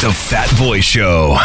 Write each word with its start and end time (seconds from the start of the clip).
The 0.00 0.10
Fat 0.10 0.50
Boy 0.58 0.80
Show. 0.80 1.36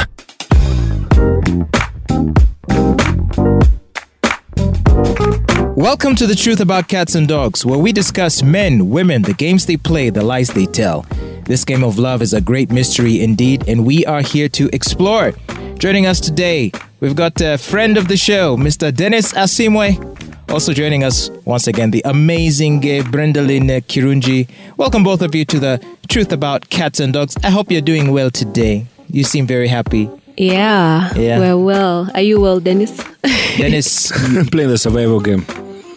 Welcome 5.75 6.15
to 6.15 6.25
the 6.25 6.35
Truth 6.37 6.61
About 6.61 6.87
Cats 6.87 7.15
and 7.15 7.27
Dogs, 7.27 7.65
where 7.65 7.77
we 7.77 7.91
discuss 7.91 8.41
men, 8.41 8.89
women, 8.89 9.23
the 9.23 9.33
games 9.33 9.65
they 9.65 9.75
play, 9.75 10.09
the 10.09 10.23
lies 10.23 10.47
they 10.47 10.67
tell. 10.67 11.05
This 11.43 11.65
game 11.65 11.83
of 11.83 11.99
love 11.99 12.21
is 12.21 12.33
a 12.33 12.39
great 12.39 12.71
mystery 12.71 13.21
indeed, 13.21 13.67
and 13.67 13.85
we 13.85 14.05
are 14.05 14.21
here 14.21 14.47
to 14.47 14.69
explore. 14.71 15.33
Joining 15.77 16.05
us 16.05 16.21
today, 16.21 16.71
we've 17.01 17.17
got 17.17 17.41
a 17.41 17.57
friend 17.57 17.97
of 17.97 18.07
the 18.07 18.15
show, 18.15 18.55
Mr. 18.55 18.95
Dennis 18.95 19.33
Asimwe. 19.33 20.14
Also 20.49 20.73
joining 20.73 21.03
us 21.03 21.29
once 21.43 21.67
again, 21.67 21.91
the 21.91 22.01
amazing 22.05 22.77
uh, 22.77 23.03
Brendaline 23.11 23.69
Kirunji. 23.87 24.47
Welcome 24.77 25.03
both 25.03 25.21
of 25.21 25.35
you 25.35 25.43
to 25.45 25.59
the 25.59 25.85
Truth 26.07 26.31
About 26.31 26.69
Cats 26.69 26.99
and 26.99 27.11
Dogs. 27.11 27.35
I 27.43 27.49
hope 27.49 27.71
you're 27.71 27.81
doing 27.81 28.11
well 28.13 28.29
today. 28.31 28.85
You 29.09 29.23
seem 29.23 29.47
very 29.47 29.67
happy. 29.67 30.09
Yeah, 30.37 31.13
Yeah. 31.15 31.39
we're 31.39 31.57
well. 31.57 32.09
Are 32.13 32.21
you 32.21 32.39
well, 32.39 32.59
Dennis? 32.59 32.95
Dennis, 33.57 34.11
playing 34.51 34.69
the 34.69 34.77
survival 34.77 35.19
game. 35.19 35.45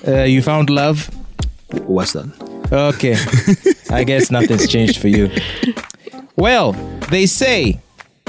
uh, 0.06 0.22
you 0.24 0.42
found 0.42 0.70
love? 0.70 1.08
What's 1.86 2.12
that? 2.14 2.26
Okay. 2.72 3.16
I 3.94 4.04
guess 4.04 4.30
nothing's 4.30 4.66
changed 4.74 4.98
for 4.98 5.08
you. 5.08 5.30
Well, 6.36 6.72
they 7.10 7.26
say 7.26 7.80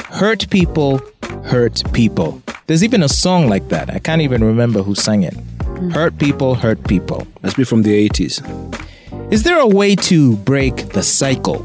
hurt 0.10 0.49
people 0.49 1.02
hurt 1.46 1.82
people. 1.94 2.41
There's 2.68 2.84
even 2.84 3.02
a 3.04 3.10
song 3.10 3.48
like 3.49 3.70
that. 3.70 3.90
I 3.90 3.99
can't 3.99 4.22
even 4.22 4.44
remember 4.44 4.84
who 4.84 4.94
sang 4.96 5.24
it. 5.24 5.36
Hurt 5.88 6.18
people 6.20 6.56
hurt 6.56 6.88
people. 6.88 7.26
Must 7.42 7.56
be 7.56 7.64
from 7.64 7.84
the 7.84 8.10
80s. 8.10 8.44
Is 9.32 9.44
there 9.44 9.60
a 9.60 9.68
way 9.68 9.96
to 9.96 10.36
break 10.38 10.90
the 10.90 11.02
cycle? 11.02 11.60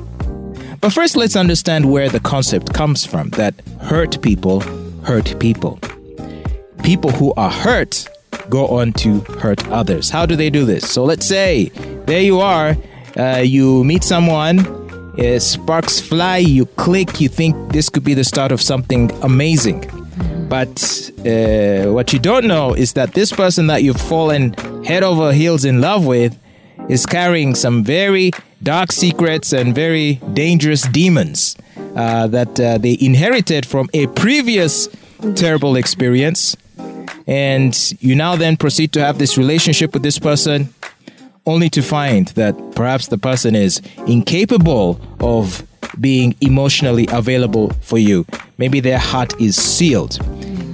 But 0.81 0.93
first, 0.93 1.17
let's 1.17 1.35
understand 1.35 1.91
where 1.91 2.09
the 2.09 2.21
concept 2.21 2.73
comes 2.73 3.05
from 3.05 3.31
that 3.31 3.55
hurt 3.81 4.23
people 4.23 4.61
hurt 5.03 5.39
people. 5.41 5.81
People 6.85 7.11
who 7.11 7.35
are 7.35 7.51
hurt 7.51 8.09
go 8.49 8.69
on 8.69 8.93
to 8.95 9.21
hurt 9.41 9.67
others. 9.69 10.11
How 10.11 10.27
do 10.27 10.37
they 10.37 10.49
do 10.49 10.65
this? 10.65 10.89
So 10.89 11.05
let's 11.05 11.27
say 11.27 11.71
there 12.07 12.21
you 12.21 12.41
are, 12.41 12.77
uh, 13.17 13.39
you 13.39 13.83
meet 13.83 14.05
someone, 14.05 14.61
uh, 15.19 15.39
sparks 15.41 16.01
fly, 16.01 16.37
you 16.37 16.67
click, 16.67 17.21
you 17.21 17.29
think 17.29 17.73
this 17.73 17.89
could 17.89 18.05
be 18.05 18.15
the 18.15 18.25
start 18.25 18.53
of 18.53 18.63
something 18.63 19.11
amazing. 19.23 19.91
But 20.49 21.11
uh, 21.21 21.93
what 21.93 22.13
you 22.13 22.19
don't 22.19 22.47
know 22.47 22.75
is 22.75 22.93
that 22.93 23.15
this 23.15 23.33
person 23.33 23.67
that 23.69 23.83
you've 23.83 24.01
fallen 24.01 24.53
head 24.85 25.03
over 25.03 25.33
heels 25.33 25.65
in 25.65 25.81
love 25.81 26.07
with 26.07 26.39
is 26.89 27.07
carrying 27.07 27.55
some 27.55 27.83
very 27.83 28.31
dark 28.63 28.93
secrets 28.93 29.53
and 29.53 29.75
very 29.75 30.15
dangerous 30.33 30.83
demons 30.89 31.57
uh, 31.97 32.27
that 32.29 32.59
uh, 32.61 32.79
they 32.79 32.97
inherited 33.01 33.67
from 33.67 33.89
a 33.95 34.07
previous 34.09 34.89
terrible 35.35 35.77
experience. 35.77 36.57
And 37.27 37.75
you 38.01 38.15
now 38.15 38.37
then 38.37 38.57
proceed 38.57 38.93
to 38.93 39.01
have 39.01 39.19
this 39.19 39.39
relationship 39.39 39.95
with 39.95 40.03
this 40.03 40.19
person, 40.19 40.75
only 41.47 41.71
to 41.71 41.83
find 41.83 42.29
that 42.29 42.55
perhaps 42.75 43.09
the 43.09 43.19
person 43.19 43.55
is 43.55 43.81
incapable 44.07 45.01
of 45.21 45.67
being 46.01 46.35
emotionally 46.41 47.07
available 47.11 47.71
for 47.81 47.99
you. 47.99 48.27
Maybe 48.59 48.81
their 48.81 48.99
heart 48.99 49.41
is 49.41 49.57
sealed. 49.57 50.19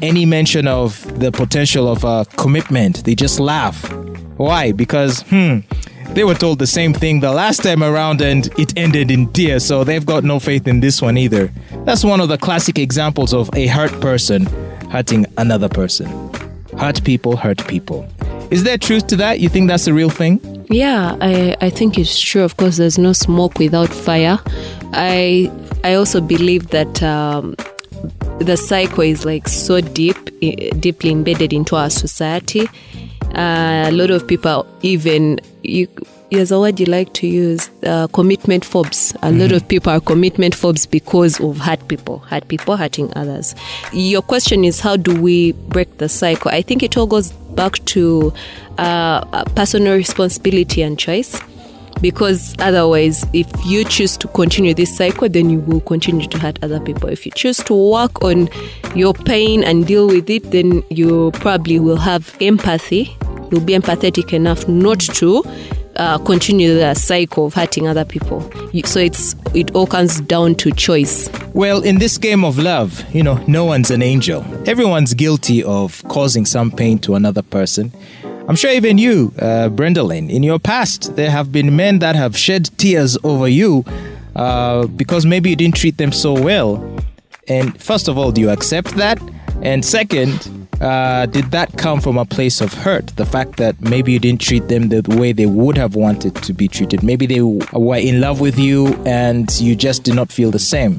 Any 0.02 0.26
mention 0.26 0.66
of 0.66 1.18
the 1.18 1.32
potential 1.32 1.88
of 1.88 2.04
a 2.04 2.26
commitment, 2.36 3.04
they 3.04 3.14
just 3.14 3.40
laugh. 3.40 3.90
Why? 4.36 4.72
Because, 4.72 5.22
hmm, 5.22 5.58
they 6.14 6.24
were 6.24 6.34
told 6.34 6.58
the 6.58 6.66
same 6.66 6.92
thing 6.92 7.20
the 7.20 7.32
last 7.32 7.62
time 7.62 7.82
around 7.82 8.20
and 8.20 8.46
it 8.58 8.76
ended 8.76 9.10
in 9.10 9.32
tears, 9.32 9.64
so 9.64 9.84
they've 9.84 10.04
got 10.04 10.24
no 10.24 10.38
faith 10.40 10.66
in 10.66 10.80
this 10.80 11.00
one 11.00 11.16
either. 11.16 11.52
That's 11.84 12.04
one 12.04 12.20
of 12.20 12.28
the 12.28 12.38
classic 12.38 12.78
examples 12.78 13.32
of 13.32 13.48
a 13.54 13.66
hurt 13.66 13.98
person 14.00 14.46
hurting 14.90 15.26
another 15.38 15.68
person. 15.68 16.08
Hurt 16.78 17.02
people 17.04 17.36
hurt 17.36 17.66
people. 17.68 18.08
Is 18.50 18.64
there 18.64 18.78
truth 18.78 19.06
to 19.08 19.16
that? 19.16 19.40
You 19.40 19.48
think 19.48 19.68
that's 19.68 19.86
a 19.86 19.94
real 19.94 20.10
thing? 20.10 20.40
yeah, 20.70 21.16
I, 21.20 21.56
I 21.60 21.70
think 21.70 21.98
it's 21.98 22.18
true. 22.18 22.42
Of 22.42 22.56
course, 22.56 22.76
there's 22.76 22.98
no 22.98 23.12
smoke 23.12 23.58
without 23.58 23.88
fire. 23.88 24.38
I 24.92 25.50
I 25.82 25.94
also 25.94 26.20
believe 26.20 26.68
that 26.68 27.02
um, 27.02 27.56
the 28.38 28.56
cycle 28.56 29.02
is 29.02 29.24
like 29.24 29.48
so 29.48 29.80
deep, 29.80 30.16
deeply 30.80 31.10
embedded 31.10 31.52
into 31.52 31.76
our 31.76 31.90
society. 31.90 32.68
Uh, 33.34 33.86
a 33.86 33.92
lot 33.92 34.10
of 34.10 34.26
people 34.26 34.66
even 34.82 35.40
you. 35.62 35.88
There's 36.32 36.52
a 36.52 36.60
word 36.60 36.78
you 36.78 36.86
like 36.86 37.12
to 37.14 37.26
use, 37.26 37.68
uh, 37.82 38.06
commitment 38.06 38.64
phobes. 38.64 39.16
A 39.20 39.32
lot 39.32 39.50
of 39.50 39.66
people 39.66 39.92
are 39.92 39.98
commitment 39.98 40.54
phobes 40.54 40.86
because 40.86 41.40
of 41.40 41.58
hurt 41.58 41.88
people, 41.88 42.18
hurt 42.20 42.46
people 42.46 42.76
hurting 42.76 43.12
others. 43.16 43.56
Your 43.92 44.22
question 44.22 44.64
is, 44.64 44.78
how 44.78 44.96
do 44.96 45.20
we 45.20 45.52
break 45.52 45.98
the 45.98 46.08
cycle? 46.08 46.52
I 46.52 46.62
think 46.62 46.84
it 46.84 46.96
all 46.96 47.08
goes 47.08 47.32
back 47.32 47.84
to 47.86 48.32
uh, 48.78 49.44
personal 49.56 49.96
responsibility 49.96 50.82
and 50.82 50.96
choice 50.96 51.40
because 52.00 52.54
otherwise 52.58 53.26
if 53.32 53.46
you 53.66 53.84
choose 53.84 54.16
to 54.16 54.28
continue 54.28 54.74
this 54.74 54.94
cycle 54.96 55.28
then 55.28 55.50
you 55.50 55.60
will 55.60 55.80
continue 55.80 56.26
to 56.26 56.38
hurt 56.38 56.58
other 56.62 56.80
people 56.80 57.08
if 57.08 57.24
you 57.26 57.32
choose 57.32 57.58
to 57.58 57.74
work 57.74 58.22
on 58.24 58.48
your 58.94 59.14
pain 59.14 59.62
and 59.62 59.86
deal 59.86 60.06
with 60.06 60.28
it 60.30 60.50
then 60.50 60.82
you 60.90 61.30
probably 61.34 61.78
will 61.78 61.96
have 61.96 62.36
empathy 62.40 63.16
you'll 63.50 63.60
be 63.60 63.74
empathetic 63.74 64.32
enough 64.32 64.66
not 64.68 65.00
to 65.00 65.42
uh, 65.96 66.16
continue 66.18 66.74
the 66.74 66.94
cycle 66.94 67.46
of 67.46 67.54
hurting 67.54 67.86
other 67.86 68.04
people 68.04 68.40
so 68.84 69.00
it's 69.00 69.34
it 69.54 69.74
all 69.74 69.86
comes 69.86 70.20
down 70.22 70.54
to 70.54 70.70
choice 70.70 71.28
Well, 71.52 71.82
in 71.82 71.98
this 71.98 72.16
game 72.16 72.44
of 72.44 72.58
love, 72.58 73.02
you 73.12 73.24
know, 73.24 73.42
no 73.48 73.64
one's 73.64 73.90
an 73.90 74.02
angel. 74.02 74.44
Everyone's 74.68 75.14
guilty 75.14 75.64
of 75.64 76.00
causing 76.06 76.46
some 76.46 76.70
pain 76.70 77.00
to 77.00 77.16
another 77.16 77.42
person. 77.42 77.90
I'm 78.50 78.56
sure 78.56 78.72
even 78.72 78.98
you, 78.98 79.32
uh, 79.38 79.68
Brendalyn, 79.68 80.28
in 80.28 80.42
your 80.42 80.58
past, 80.58 81.14
there 81.14 81.30
have 81.30 81.52
been 81.52 81.76
men 81.76 82.00
that 82.00 82.16
have 82.16 82.36
shed 82.36 82.68
tears 82.78 83.16
over 83.22 83.46
you 83.46 83.84
uh, 84.34 84.88
because 84.88 85.24
maybe 85.24 85.50
you 85.50 85.54
didn't 85.54 85.76
treat 85.76 85.98
them 85.98 86.10
so 86.10 86.32
well. 86.32 86.98
And 87.46 87.80
first 87.80 88.08
of 88.08 88.18
all, 88.18 88.32
do 88.32 88.40
you 88.40 88.50
accept 88.50 88.96
that? 88.96 89.22
And 89.62 89.84
second, 89.84 90.68
uh, 90.80 91.26
did 91.26 91.52
that 91.52 91.78
come 91.78 92.00
from 92.00 92.18
a 92.18 92.24
place 92.24 92.60
of 92.60 92.74
hurt? 92.74 93.06
The 93.14 93.24
fact 93.24 93.56
that 93.58 93.80
maybe 93.80 94.10
you 94.10 94.18
didn't 94.18 94.40
treat 94.40 94.66
them 94.66 94.88
the 94.88 95.02
way 95.16 95.30
they 95.30 95.46
would 95.46 95.78
have 95.78 95.94
wanted 95.94 96.34
to 96.42 96.52
be 96.52 96.66
treated. 96.66 97.04
Maybe 97.04 97.26
they 97.26 97.42
were 97.42 97.98
in 97.98 98.20
love 98.20 98.40
with 98.40 98.58
you 98.58 98.88
and 99.06 99.48
you 99.60 99.76
just 99.76 100.02
did 100.02 100.16
not 100.16 100.32
feel 100.32 100.50
the 100.50 100.58
same. 100.58 100.98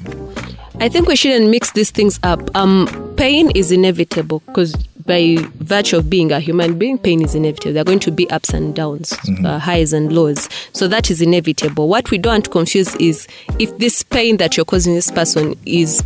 I 0.80 0.88
think 0.88 1.06
we 1.06 1.18
shouldn't 1.18 1.52
mix 1.52 1.74
these 1.74 1.92
things 1.92 2.18
up. 2.24 2.40
Um, 2.56 2.88
pain 3.18 3.52
is 3.52 3.74
inevitable 3.74 4.42
because 4.48 4.74
by 5.06 5.38
virtue 5.56 5.98
of 5.98 6.10
being 6.10 6.32
a 6.32 6.40
human 6.40 6.78
being, 6.78 6.98
pain 6.98 7.22
is 7.22 7.36
inevitable. 7.36 7.74
There 7.74 7.82
are 7.82 7.86
going 7.86 8.00
to 8.00 8.12
be 8.12 8.30
ups 8.30 8.54
and 8.54 8.76
downs, 8.76 9.14
uh, 9.46 9.60
highs 9.60 9.94
and 9.94 10.12
lows. 10.12 10.50
So 10.74 10.88
that 10.88 11.10
is 11.12 11.22
inevitable. 11.22 11.88
What 11.88 12.12
we 12.12 12.18
don't 12.18 12.50
confuse 12.52 12.96
is 12.96 13.28
if 13.60 13.78
this 13.78 14.04
pain 14.04 14.38
that 14.38 14.58
you're 14.58 14.66
causing 14.66 14.96
this 14.96 15.12
person 15.12 15.56
is 15.66 16.04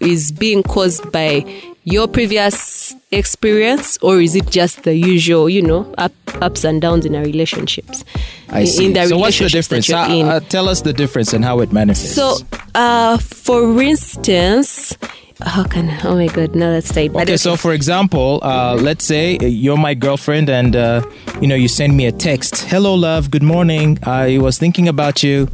is 0.00 0.32
being 0.32 0.62
caused 0.64 1.10
by 1.12 1.44
your 1.84 2.06
previous 2.06 2.94
experience 3.10 3.98
or 4.02 4.20
is 4.20 4.34
it 4.34 4.48
just 4.50 4.84
the 4.84 4.94
usual, 4.94 5.48
you 5.48 5.62
know, 5.62 5.92
up, 5.98 6.12
ups 6.40 6.64
and 6.64 6.80
downs 6.80 7.04
in 7.04 7.14
our 7.14 7.22
relationships? 7.22 8.04
I 8.48 8.64
see. 8.64 8.86
In 8.86 9.08
so 9.08 9.18
what's 9.18 9.38
the 9.38 9.48
difference? 9.48 9.90
Uh, 9.90 9.96
uh, 9.96 10.40
tell 10.40 10.68
us 10.68 10.82
the 10.82 10.92
difference 10.92 11.32
and 11.32 11.44
how 11.44 11.60
it 11.60 11.72
manifests. 11.72 12.14
So, 12.14 12.36
uh, 12.74 13.18
for 13.18 13.80
instance, 13.82 14.96
how 15.40 15.64
can 15.64 15.90
oh 16.04 16.16
my 16.16 16.26
god, 16.26 16.54
now 16.54 16.70
that's 16.70 16.92
tight. 16.92 17.14
Okay, 17.14 17.36
so 17.36 17.56
for 17.56 17.72
example, 17.72 18.40
uh, 18.42 18.74
let's 18.74 19.04
say 19.04 19.38
uh, 19.38 19.44
you're 19.44 19.76
my 19.76 19.94
girlfriend 19.94 20.48
and 20.48 20.76
uh, 20.76 21.02
you 21.40 21.46
know 21.46 21.54
you 21.54 21.68
send 21.68 21.96
me 21.96 22.06
a 22.06 22.12
text. 22.12 22.64
Hello, 22.64 22.94
love. 22.94 23.30
Good 23.30 23.42
morning. 23.42 23.98
I 24.04 24.38
was 24.38 24.58
thinking 24.58 24.88
about 24.88 25.22
you, 25.22 25.48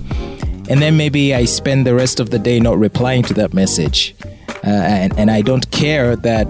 and 0.69 0.83
then 0.83 0.97
maybe 0.97 1.35
I 1.35 1.45
spend 1.45 1.87
the 1.87 1.95
rest 1.95 2.21
of 2.21 2.31
the 2.31 2.39
day 2.39 2.61
not 2.61 2.79
replying 2.79 3.23
to 3.25 3.35
that 3.35 3.55
message, 3.55 4.15
uh, 4.65 4.69
and 4.69 5.17
and 5.19 5.31
I 5.31 5.43
don't 5.43 5.71
care 5.71 6.17
that 6.17 6.47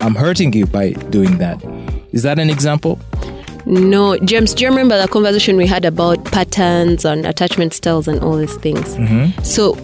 I'm 0.00 0.14
hurting 0.14 0.52
you 0.52 0.66
by 0.66 0.92
doing 1.10 1.38
that. 1.38 1.62
Is 2.12 2.22
that 2.22 2.38
an 2.38 2.50
example? 2.50 2.98
no, 3.66 4.18
James, 4.18 4.54
do 4.54 4.64
you 4.64 4.70
remember 4.70 5.00
the 5.00 5.06
conversation 5.08 5.56
we 5.56 5.66
had 5.66 5.84
about 5.84 6.24
patterns 6.24 7.04
and 7.04 7.26
attachment 7.26 7.74
styles 7.74 8.08
and 8.08 8.20
all 8.20 8.36
these 8.36 8.56
things? 8.56 8.96
Mm-hmm. 8.96 9.42
So, 9.42 9.74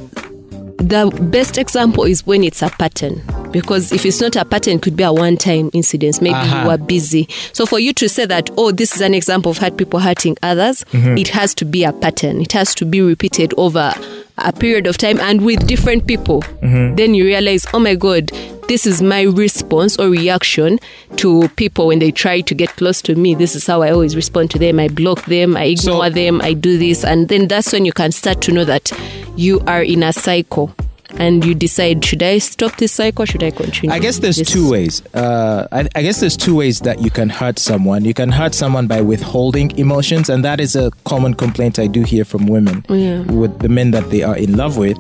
the 0.79 1.11
best 1.33 1.59
example 1.59 2.05
is 2.05 2.27
when 2.27 2.45
it's 2.45 2.63
a 2.63 2.69
pattern. 2.69 3.23
Because 3.51 3.93
if 3.93 4.05
it's 4.05 4.21
not 4.21 4.37
a 4.37 4.45
pattern, 4.45 4.75
it 4.77 4.83
could 4.83 4.97
be 4.97 5.03
a 5.03 5.13
one 5.13 5.37
time 5.37 5.71
incident. 5.73 6.21
Maybe 6.21 6.35
Aha. 6.35 6.63
you 6.63 6.69
were 6.69 6.77
busy. 6.79 7.27
So, 7.53 7.65
for 7.65 7.79
you 7.79 7.93
to 7.95 8.09
say 8.09 8.27
that, 8.27 8.51
oh, 8.59 8.73
this 8.73 8.95
is 8.95 9.01
an 9.01 9.15
example 9.15 9.51
of 9.51 9.59
hurt 9.59 9.77
people 9.77 10.01
hurting 10.01 10.37
others, 10.43 10.85
Mm-hmm. 10.93 11.19
it 11.19 11.29
has 11.29 11.55
to 11.57 11.65
be 11.65 11.85
a 11.85 11.93
pattern. 11.93 12.41
It 12.43 12.53
has 12.53 12.75
to 12.77 12.85
be 12.85 13.01
repeated 13.01 13.55
over 13.57 13.95
a 14.39 14.53
period 14.53 14.87
of 14.87 14.99
time 14.99 15.19
and 15.21 15.45
with 15.45 15.67
different 15.67 16.07
people. 16.07 16.43
Mm-hmm. 16.43 16.97
Then 16.97 17.15
you 17.15 17.25
realize, 17.25 17.67
oh 17.73 17.79
my 17.79 17.95
God, 17.95 18.31
this 18.69 18.87
is 18.87 19.01
my 19.03 19.23
response 19.23 19.97
or 19.99 20.09
reaction 20.09 20.79
to 21.17 21.49
people 21.51 21.87
when 21.89 21.99
they 21.99 22.11
try 22.11 22.41
to 22.41 22.55
get 22.55 22.71
close 22.77 23.01
to 23.03 23.15
me. 23.15 23.35
This 23.35 23.55
is 23.55 23.67
how 23.67 23.83
I 23.83 23.91
always 23.91 24.17
respond 24.17 24.51
to 24.53 24.59
them. 24.59 24.81
I 24.81 24.89
block 24.89 25.25
them, 25.27 25.57
I 25.57 25.65
ignore 25.67 26.05
So- 26.05 26.11
them, 26.11 26.41
I 26.41 26.53
do 26.55 26.79
this. 26.79 27.05
And 27.05 27.29
then 27.29 27.49
that's 27.49 27.73
when 27.73 27.85
you 27.85 27.93
can 27.93 28.13
start 28.13 28.41
to 28.43 28.53
know 28.53 28.65
that 28.65 28.91
you 29.37 29.61
are 29.67 29.83
in 29.83 30.03
a 30.03 30.13
cycle. 30.13 30.75
And 31.19 31.45
you 31.45 31.55
decide 31.55 32.05
should 32.05 32.23
I 32.23 32.39
stop 32.39 32.77
this 32.77 32.93
cycle? 32.93 33.25
Should 33.25 33.43
I 33.43 33.51
continue? 33.51 33.95
I 33.95 33.99
guess 33.99 34.19
there's 34.19 34.37
this? 34.37 34.51
two 34.51 34.71
ways. 34.71 35.03
Uh, 35.15 35.67
I, 35.73 35.89
I 35.95 36.03
guess 36.03 36.21
there's 36.21 36.37
two 36.37 36.57
ways 36.57 36.81
that 36.81 37.01
you 37.01 37.11
can 37.11 37.29
hurt 37.29 37.59
someone. 37.59 38.05
You 38.05 38.15
can 38.15 38.31
hurt 38.31 38.55
someone 38.55 38.87
by 38.87 39.01
withholding 39.01 39.77
emotions, 39.79 40.29
and 40.29 40.45
that 40.45 40.61
is 40.61 40.77
a 40.77 40.91
common 41.05 41.35
complaint 41.35 41.79
I 41.79 41.87
do 41.87 42.03
hear 42.03 42.25
from 42.25 42.47
women 42.47 42.85
Yeah. 42.89 43.21
with 43.23 43.59
the 43.61 43.69
men 43.69 43.91
that 43.93 44.11
they 44.11 44.23
are 44.23 44.37
in 44.37 44.57
love 44.57 44.77
with. 44.77 44.97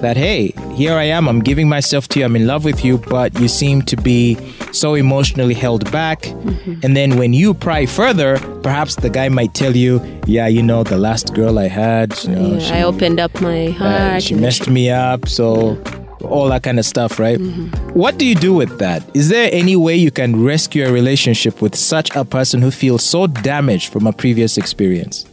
That 0.00 0.16
hey, 0.16 0.52
here 0.74 0.94
I 0.94 1.04
am. 1.04 1.28
I'm 1.28 1.40
giving 1.40 1.68
myself 1.68 2.08
to 2.08 2.20
you. 2.20 2.24
I'm 2.24 2.36
in 2.36 2.46
love 2.46 2.64
with 2.64 2.84
you, 2.84 2.98
but 2.98 3.38
you 3.38 3.48
seem 3.48 3.82
to 3.82 3.96
be 3.96 4.36
so 4.72 4.94
emotionally 4.94 5.54
held 5.54 5.90
back. 5.92 6.26
And 6.82 6.96
then 6.96 7.16
when 7.16 7.32
you 7.32 7.54
pry 7.54 7.86
further, 7.86 8.38
perhaps 8.62 8.94
the 8.96 9.10
guy 9.10 9.28
might 9.28 9.54
tell 9.54 9.76
you, 9.76 10.00
"Yeah, 10.26 10.46
you 10.46 10.62
know, 10.62 10.82
the 10.84 10.96
last 10.98 11.34
girl 11.34 11.58
I 11.58 11.68
had, 11.68 12.14
you 12.24 12.30
know, 12.30 12.52
Yeah, 12.54 12.58
she- 12.60 12.72
I 12.74 12.82
opened 12.82 13.20
up 13.20 13.40
my 13.40 13.68
uh, 13.68 13.72
heart. 13.72 14.22
she 14.22 14.34
and 14.34 14.42
messed 14.42 14.68
me 14.68 14.90
up 14.90 15.28
so 15.28 15.49
all 16.22 16.48
that 16.48 16.62
kind 16.62 16.78
of 16.78 16.84
stuff 16.84 17.18
right? 17.18 17.38
What 17.94 18.18
do 18.18 18.26
you 18.26 18.34
do 18.34 18.52
with 18.54 18.78
that? 18.78 19.02
Is 19.14 19.28
there 19.28 19.48
any 19.52 19.76
way 19.76 19.96
you 19.96 20.10
can 20.10 20.44
rescue 20.44 20.86
a 20.86 20.92
relationship 20.92 21.62
with 21.62 21.74
such 21.74 22.14
a 22.14 22.24
person 22.24 22.60
who 22.60 22.70
feels 22.70 23.02
so 23.02 23.26
damaged 23.26 23.92
from 23.92 24.06
a 24.06 24.12
previous 24.12 24.58
experience? 24.58 25.26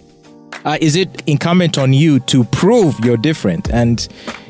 Uh, 0.66 0.78
is 0.82 0.96
it 0.96 1.24
incumbent 1.28 1.78
on 1.78 1.94
you 1.94 2.20
to 2.22 2.44
prove 2.46 3.00
you're 3.04 3.18
different? 3.18 3.70
And 3.72 4.08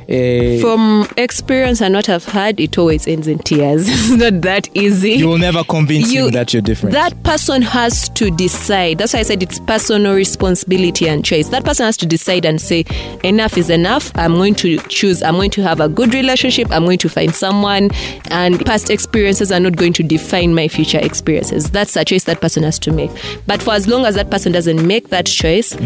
uh, 0.09 0.59
From 0.61 1.07
experience 1.17 1.81
and 1.81 1.93
what 1.95 2.07
I've 2.07 2.23
had, 2.25 2.59
it 2.59 2.77
always 2.77 3.07
ends 3.07 3.27
in 3.27 3.39
tears. 3.39 3.87
it's 3.89 4.09
not 4.11 4.41
that 4.41 4.69
easy. 4.75 5.11
you 5.13 5.27
will 5.27 5.37
never 5.37 5.63
convince 5.65 6.11
You- 6.13 6.27
him 6.27 6.31
that 6.31 6.53
you're 6.53 6.61
different 6.61 6.93
That 6.93 7.21
person 7.23 7.61
has 7.61 8.07
to 8.09 8.31
decide. 8.31 8.99
That's 8.99 9.13
why 9.13 9.19
I 9.19 9.23
said 9.23 9.43
it's 9.43 9.59
personal 9.61 10.13
responsibility 10.15 11.09
and 11.09 11.25
choice. 11.25 11.49
That 11.49 11.65
person 11.65 11.85
has 11.85 11.97
to 11.97 12.05
decide 12.05 12.45
and 12.45 12.61
say, 12.61 12.85
enough 13.23 13.57
is 13.57 13.69
enough. 13.69 14.11
I'm 14.15 14.35
going 14.35 14.55
to 14.55 14.77
choose. 14.87 15.21
I'm 15.21 15.35
going 15.35 15.51
to 15.51 15.63
have 15.63 15.81
a 15.81 15.89
good 15.89 16.13
relationship. 16.13 16.71
I'm 16.71 16.85
going 16.85 16.99
to 16.99 17.09
find 17.09 17.35
someone. 17.35 17.89
And 18.31 18.65
past 18.65 18.89
experiences 18.89 19.51
are 19.51 19.59
not 19.59 19.75
going 19.75 19.93
to 19.93 20.03
define 20.03 20.53
my 20.55 20.67
future 20.69 20.99
experiences. 20.99 21.69
That's 21.71 21.95
a 21.97 22.05
choice 22.05 22.23
that 22.25 22.39
person 22.39 22.63
has 22.63 22.79
to 22.79 22.91
make. 22.93 23.11
But 23.45 23.61
for 23.61 23.73
as 23.73 23.87
long 23.87 24.05
as 24.05 24.15
that 24.15 24.29
person 24.31 24.53
doesn't 24.53 24.87
make 24.87 25.09
that 25.09 25.25
choice, 25.25 25.77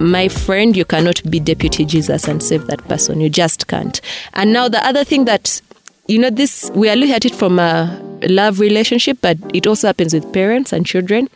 my 0.00 0.26
friend, 0.28 0.76
you 0.76 0.84
cannot 0.84 1.22
be 1.30 1.38
deputy 1.38 1.84
Jesus 1.84 2.26
and 2.26 2.42
save 2.42 2.66
that 2.66 2.82
person. 2.88 3.20
You 3.20 3.30
just 3.30 3.67
can't. 3.68 4.00
And 4.34 4.52
now 4.52 4.68
the 4.68 4.84
other 4.84 5.04
thing 5.04 5.24
that 5.26 5.60
you 6.08 6.18
know 6.18 6.30
this 6.30 6.70
we 6.74 6.88
are 6.88 6.96
looking 6.96 7.14
at 7.14 7.24
it 7.24 7.34
from 7.34 7.58
a 7.58 8.00
love 8.28 8.58
relationship 8.60 9.18
but 9.20 9.36
it 9.54 9.66
also 9.66 9.86
happens 9.86 10.14
with 10.14 10.32
parents 10.32 10.72
and 10.72 10.84
children 10.86 11.28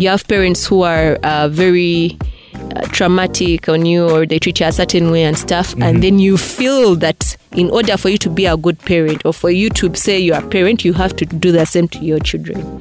you 0.00 0.08
have 0.08 0.26
parents 0.26 0.66
who 0.66 0.80
are 0.82 1.16
uh, 1.22 1.48
very 1.48 2.16
uh, 2.54 2.80
traumatic 2.92 3.68
on 3.68 3.84
you 3.84 4.08
or 4.08 4.24
they 4.24 4.38
treat 4.38 4.58
you 4.58 4.64
a 4.66 4.72
certain 4.72 5.10
way 5.10 5.22
and 5.22 5.36
stuff 5.36 5.74
and 5.82 6.02
then 6.02 6.18
you 6.18 6.38
feel 6.38 6.96
that 6.96 7.36
in 7.52 7.68
order 7.70 7.98
for 7.98 8.08
you 8.08 8.16
to 8.16 8.30
be 8.30 8.46
a 8.46 8.56
good 8.56 8.78
parent 8.80 9.20
or 9.26 9.34
for 9.34 9.50
you 9.50 9.68
to 9.68 9.94
say 9.94 10.18
you're 10.18 10.38
a 10.38 10.48
parent 10.48 10.82
you 10.82 10.94
have 10.94 11.14
to 11.14 11.26
do 11.26 11.52
the 11.52 11.66
same 11.66 11.86
to 11.88 11.98
your 11.98 12.18
children 12.20 12.80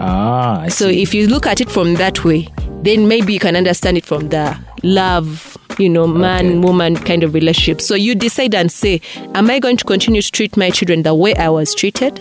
ah 0.00 0.60
I 0.60 0.68
so 0.68 0.88
see. 0.90 1.02
if 1.02 1.12
you 1.12 1.26
look 1.26 1.44
at 1.44 1.60
it 1.60 1.68
from 1.68 1.94
that 1.94 2.24
way 2.24 2.46
then 2.84 3.08
maybe 3.08 3.32
you 3.32 3.40
can 3.40 3.56
understand 3.56 3.96
it 3.96 4.06
from 4.06 4.28
the 4.28 4.56
love 4.84 5.47
you 5.78 5.88
know 5.88 6.06
man 6.06 6.46
Okay. 6.46 6.58
woman 6.58 6.96
kind 6.96 7.22
of 7.22 7.34
relationship 7.34 7.80
so 7.80 7.94
you 7.94 8.14
decide 8.14 8.54
and 8.54 8.70
say 8.72 9.00
am 9.34 9.50
i 9.50 9.58
going 9.58 9.76
to 9.76 9.84
continue 9.84 10.22
to 10.22 10.30
treat 10.32 10.56
my 10.56 10.70
children 10.70 11.02
the 11.02 11.14
way 11.14 11.34
i 11.36 11.48
was 11.48 11.74
treated 11.74 12.20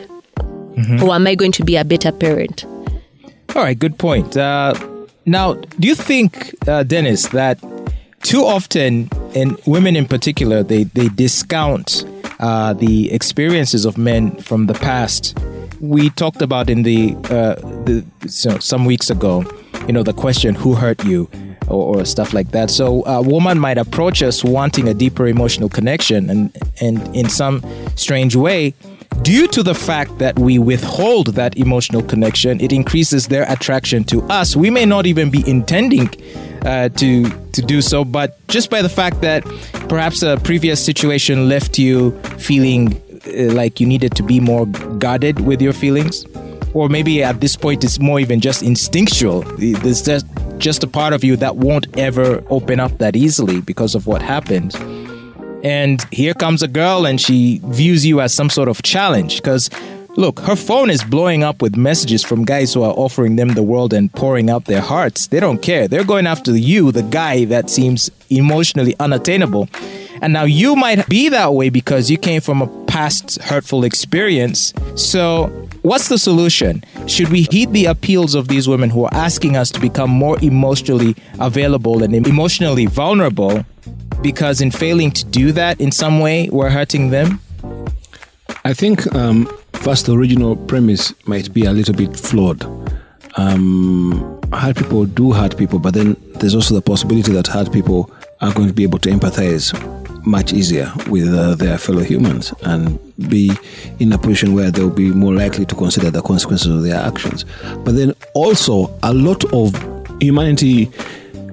Mm-hmm. 0.78 1.04
or 1.04 1.16
am 1.16 1.26
i 1.26 1.34
going 1.34 1.52
to 1.54 1.64
be 1.66 1.76
a 1.76 1.84
better 1.84 2.12
parent 2.12 2.64
All 3.56 3.64
right, 3.64 3.80
good 3.80 3.98
point. 3.98 4.38
Uh, 4.38 4.76
now, 5.26 5.54
do 5.80 5.88
you 5.88 5.96
think, 5.96 6.54
uh, 6.68 6.84
Dennis, 6.84 7.30
that 7.30 7.58
too 8.22 8.44
often, 8.46 9.10
and 9.34 9.58
women 9.66 9.96
in 9.96 10.06
particular, 10.06 10.62
they, 10.62 10.84
they 10.84 11.08
discount 11.08 12.06
uh, 12.40 12.74
the 12.74 13.12
experiences 13.12 13.86
of 13.86 13.98
men 13.98 14.36
from 14.42 14.68
the 14.68 14.76
past? 14.76 15.36
We 15.82 16.12
talked 16.12 16.42
about 16.44 16.70
in 16.70 16.84
the, 16.84 17.16
uh, 17.32 17.56
the 17.88 18.06
so 18.28 18.60
some 18.60 18.86
weeks 18.86 19.10
ago, 19.10 19.44
you 19.88 19.94
know, 19.94 20.04
the 20.04 20.14
question, 20.14 20.54
who 20.54 20.76
hurt 20.76 21.04
you? 21.06 21.28
Or, 21.68 21.98
or 21.98 22.06
stuff 22.06 22.34
like 22.34 22.52
that. 22.52 22.70
So 22.72 23.04
a 23.06 23.22
woman 23.22 23.60
might 23.60 23.78
approach 23.78 24.24
us 24.24 24.42
wanting 24.42 24.88
a 24.88 24.94
deeper 24.94 25.28
emotional 25.28 25.68
connection, 25.68 26.30
and 26.30 26.58
and 26.80 27.14
in 27.14 27.28
some 27.28 27.62
strange 27.96 28.38
way, 28.38 28.74
Due 29.24 29.48
to 29.48 29.64
the 29.64 29.74
fact 29.74 30.20
that 30.20 30.38
we 30.38 30.60
withhold 30.60 31.28
that 31.34 31.58
emotional 31.58 32.04
connection, 32.04 32.62
it 32.62 32.72
increases 32.72 33.28
their 33.28 33.52
attraction 33.52 34.04
to 34.06 34.22
us. 34.24 34.56
We 34.56 34.70
may 34.70 34.86
not 34.86 35.06
even 35.08 35.32
be 35.32 35.48
intending 35.50 36.10
uh, 36.66 36.90
to 36.90 37.30
to 37.52 37.62
do 37.62 37.82
so, 37.82 38.06
but 38.06 38.38
just 38.48 38.70
by 38.70 38.82
the 38.82 38.90
fact 38.90 39.22
that 39.22 39.44
perhaps 39.90 40.22
a 40.22 40.38
previous 40.44 40.84
situation 40.84 41.50
left 41.50 41.80
you 41.80 42.12
feeling 42.38 43.02
uh, 43.28 43.54
like 43.54 43.80
you 43.80 43.88
needed 43.88 44.16
to 44.16 44.24
be 44.24 44.40
more 44.40 44.68
guarded 45.00 45.40
with 45.40 45.62
your 45.62 45.74
feelings, 45.74 46.26
or 46.74 46.88
maybe 46.88 47.24
at 47.24 47.42
this 47.42 47.56
point 47.56 47.84
it's 47.84 48.00
more 48.00 48.20
even 48.20 48.40
just 48.40 48.62
instinctual. 48.62 49.42
There's 49.58 50.04
just 50.04 50.28
just 50.58 50.84
a 50.84 50.88
part 50.88 51.14
of 51.14 51.24
you 51.24 51.36
that 51.38 51.58
won't 51.58 51.88
ever 51.98 52.44
open 52.50 52.80
up 52.80 52.98
that 52.98 53.16
easily 53.16 53.62
because 53.62 53.96
of 53.96 54.08
what 54.08 54.22
happened. 54.22 54.76
And 55.64 56.06
here 56.12 56.34
comes 56.34 56.62
a 56.64 56.68
girl 56.68 57.06
and 57.06 57.20
she 57.20 57.60
views 57.66 58.06
you 58.06 58.22
as 58.22 58.34
some 58.34 58.50
sort 58.50 58.70
of 58.70 58.82
challenge 58.84 59.38
because 59.38 59.70
look 60.16 60.40
her 60.40 60.56
phone 60.56 60.90
is 60.90 61.04
blowing 61.04 61.44
up 61.44 61.62
with 61.62 61.76
messages 61.76 62.24
from 62.24 62.44
guys 62.46 62.74
who 62.74 62.84
are 62.84 62.94
offering 62.94 63.36
them 63.36 63.50
the 63.50 63.64
world 63.64 63.94
and 63.94 64.12
pouring 64.14 64.50
out 64.50 64.66
their 64.66 64.82
hearts. 64.82 65.28
They 65.28 65.40
don't 65.40 65.62
care. 65.62 65.88
They're 65.88 66.04
going 66.04 66.28
after 66.28 66.56
you 66.56 66.92
the 66.92 67.04
guy 67.04 67.46
that 67.46 67.70
seems 67.70 68.10
emotionally 68.30 68.96
unattainable 69.00 69.70
and 70.22 70.34
now 70.34 70.44
you 70.44 70.76
might 70.76 71.08
be 71.08 71.30
that 71.30 71.54
way 71.54 71.70
because 71.70 72.10
you 72.10 72.18
came 72.18 72.42
from 72.42 72.62
a 72.62 72.68
past 72.86 73.42
hurtful 73.42 73.84
experience. 73.84 74.74
So 74.96 75.48
what's 75.82 76.10
the 76.10 76.18
solution? 76.18 76.84
Should 77.08 77.30
we 77.30 77.44
heed 77.44 77.74
the 77.74 77.86
appeals 77.86 78.36
of 78.36 78.48
these 78.48 78.68
women 78.68 78.90
who 78.90 79.06
are 79.06 79.14
asking 79.14 79.56
us 79.56 79.70
to 79.72 79.80
become 79.80 80.10
more 80.10 80.38
emotionally 80.42 81.16
available 81.40 82.04
and 82.04 82.16
emotionally 82.16 82.86
vulnerable 82.86 83.64
because 84.22 84.62
in 84.62 84.72
failing 84.72 85.12
to 85.12 85.26
do 85.26 85.52
that 85.52 85.80
in 85.80 85.92
some 85.92 86.20
way 86.20 86.50
we're 86.50 86.70
hurting 86.70 87.12
them? 87.12 87.40
I 88.66 88.74
think 88.74 89.14
um, 89.16 89.46
first 89.74 90.08
the 90.08 90.14
original 90.14 90.56
premise 90.56 91.14
might 91.28 91.54
be 91.54 91.66
a 91.66 91.72
little 91.72 91.94
bit 91.94 92.18
flawed. 92.18 92.66
Um, 93.36 94.42
hard 94.52 94.76
people 94.76 95.06
do 95.06 95.32
hurt 95.32 95.58
people, 95.58 95.78
but 95.78 95.94
then 95.94 96.16
there's 96.36 96.56
also 96.56 96.74
the 96.74 96.82
possibility 96.82 97.32
that 97.34 97.46
hard 97.46 97.72
people 97.72 98.12
are 98.42 98.54
going 98.54 98.68
to 98.68 98.74
be 98.74 98.84
able 98.84 99.00
to 99.00 99.10
empathize 99.10 99.74
much 100.28 100.54
easier 100.54 100.92
with 101.10 101.34
uh, 101.34 101.56
their 101.56 101.78
fellow 101.78 102.02
humans 102.02 102.54
and 102.64 103.00
be 103.30 103.52
in 104.00 104.12
a 104.12 104.18
position 104.18 104.54
where 104.54 104.70
they'll 104.70 104.90
be 104.90 105.10
more 105.12 105.34
likely 105.34 105.66
to 105.66 105.76
consider 105.76 106.12
the 106.12 106.22
consequences 106.22 106.68
of 106.68 106.84
their 106.84 106.98
actions. 106.98 107.46
But 107.84 107.94
then 107.96 108.14
also, 108.34 108.94
a 109.04 109.14
lot 109.14 109.46
of 109.54 109.74
humanity 110.22 110.92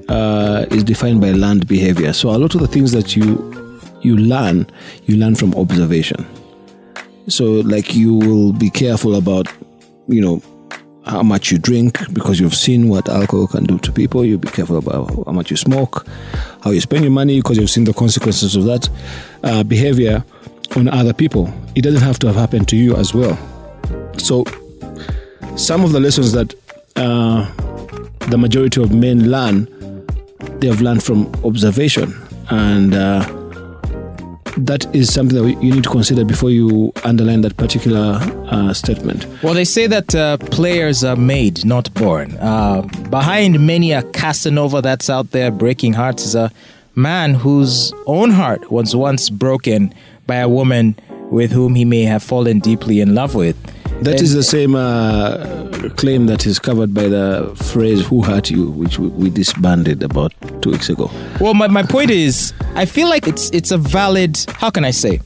uh, 0.09 0.67
is 0.71 0.85
defined 0.85 1.21
by 1.21 1.33
learned 1.33 1.67
behavior. 1.69 2.13
So 2.13 2.31
a 2.31 2.39
lot 2.39 2.55
of 2.55 2.61
the 2.61 2.69
things 2.69 2.93
that 2.93 3.17
you 3.17 3.53
you 4.03 4.17
learn, 4.17 4.67
you 5.07 5.17
learn 5.17 5.35
from 5.35 5.55
observation. 5.55 6.27
So 7.29 7.45
like 7.45 7.95
you 7.95 8.15
will 8.15 8.53
be 8.53 8.69
careful 8.69 9.15
about, 9.15 9.49
you 10.09 10.21
know, 10.21 10.43
how 11.07 11.23
much 11.23 11.51
you 11.51 11.59
drink 11.59 11.99
because 12.13 12.41
you've 12.41 12.55
seen 12.55 12.89
what 12.89 13.09
alcohol 13.09 13.47
can 13.47 13.65
do 13.65 13.79
to 13.79 13.93
people. 13.93 14.25
You'll 14.25 14.39
be 14.39 14.49
careful 14.49 14.79
about 14.79 15.15
how 15.27 15.33
much 15.33 15.51
you 15.51 15.57
smoke, 15.57 16.07
how 16.63 16.71
you 16.71 16.81
spend 16.81 17.03
your 17.03 17.13
money 17.13 17.39
because 17.41 17.59
you've 17.59 17.71
seen 17.71 17.85
the 17.85 17.93
consequences 17.93 18.57
of 18.57 18.65
that 18.65 18.89
uh, 19.43 19.63
behavior 19.63 20.25
on 20.77 20.89
other 20.89 21.13
people. 21.13 21.53
It 21.75 21.83
doesn't 21.83 22.03
have 22.03 22.19
to 22.21 22.27
have 22.29 22.37
happened 22.37 22.69
to 22.69 22.77
you 22.77 22.97
as 22.97 23.15
well. 23.15 23.39
So 24.19 24.45
some 25.57 25.85
of 25.85 25.93
the 25.93 26.01
lessons 26.01 26.33
that 26.33 26.55
uh, 26.97 27.51
the 28.31 28.39
majority 28.39 28.83
of 28.83 28.93
men 28.93 29.31
learn, 29.31 29.67
they 30.61 30.69
have 30.69 30.81
learned 30.81 31.03
from 31.03 31.33
observation 31.45 32.15
and. 32.51 32.95
Uh, 32.95 33.44
that 34.57 34.87
is 34.95 35.13
something 35.13 35.43
that 35.43 35.63
you 35.63 35.73
need 35.75 35.85
to 35.85 35.91
consider 35.91 36.25
before 36.25 36.51
you 36.51 36.93
underline 37.05 37.41
that 37.41 37.57
particular 37.57 38.19
uh, 38.47 38.73
statement. 38.73 39.27
well 39.43 39.55
they 39.55 39.65
say 39.65 39.87
that 39.87 40.15
uh, 40.15 40.37
players 40.39 41.03
are 41.03 41.17
made 41.17 41.65
not 41.65 41.93
born 41.95 42.37
uh, 42.39 42.83
behind 43.11 43.65
many 43.67 43.93
a 43.93 44.03
casanova 44.13 44.81
that's 44.81 45.11
out 45.11 45.31
there 45.33 45.51
breaking 45.51 45.93
hearts 45.93 46.25
is 46.25 46.35
a 46.35 46.51
man 46.95 47.35
whose 47.35 47.93
own 48.07 48.31
heart 48.31 48.71
was 48.71 48.95
once 48.95 49.29
broken 49.29 49.93
by 50.27 50.37
a 50.37 50.49
woman 50.49 50.97
with 51.31 51.51
whom 51.51 51.75
he 51.75 51.85
may 51.85 52.03
have 52.03 52.23
fallen 52.23 52.61
deeply 52.61 53.01
in 53.01 53.15
love 53.15 53.35
with 53.35 53.57
That 54.03 54.15
And- 54.15 54.23
is 54.23 54.35
the 54.35 54.43
same 54.43 54.75
uh, 54.75 55.89
claim 55.97 56.27
that 56.27 56.47
is 56.47 56.59
covered 56.59 56.93
by 56.93 57.09
the 57.09 57.53
phrase 57.73 58.05
"Who 58.07 58.23
hurt 58.23 58.51
you," 58.51 58.71
which 58.71 58.99
we, 58.99 59.09
we 59.09 59.31
disbanded 59.31 60.03
about 60.03 60.33
two 60.61 60.71
weeks 60.73 60.91
ago. 60.91 61.11
Well, 61.41 61.55
my, 61.55 61.69
my 61.69 61.83
point 61.83 62.11
is, 62.11 62.53
I 62.75 62.85
feel 62.87 63.09
like 63.09 63.27
it's 63.27 63.51
it's 63.51 63.71
a 63.71 63.79
valid. 63.79 64.37
How 64.59 64.71
can 64.71 64.85
I 64.85 64.91
say? 64.93 65.21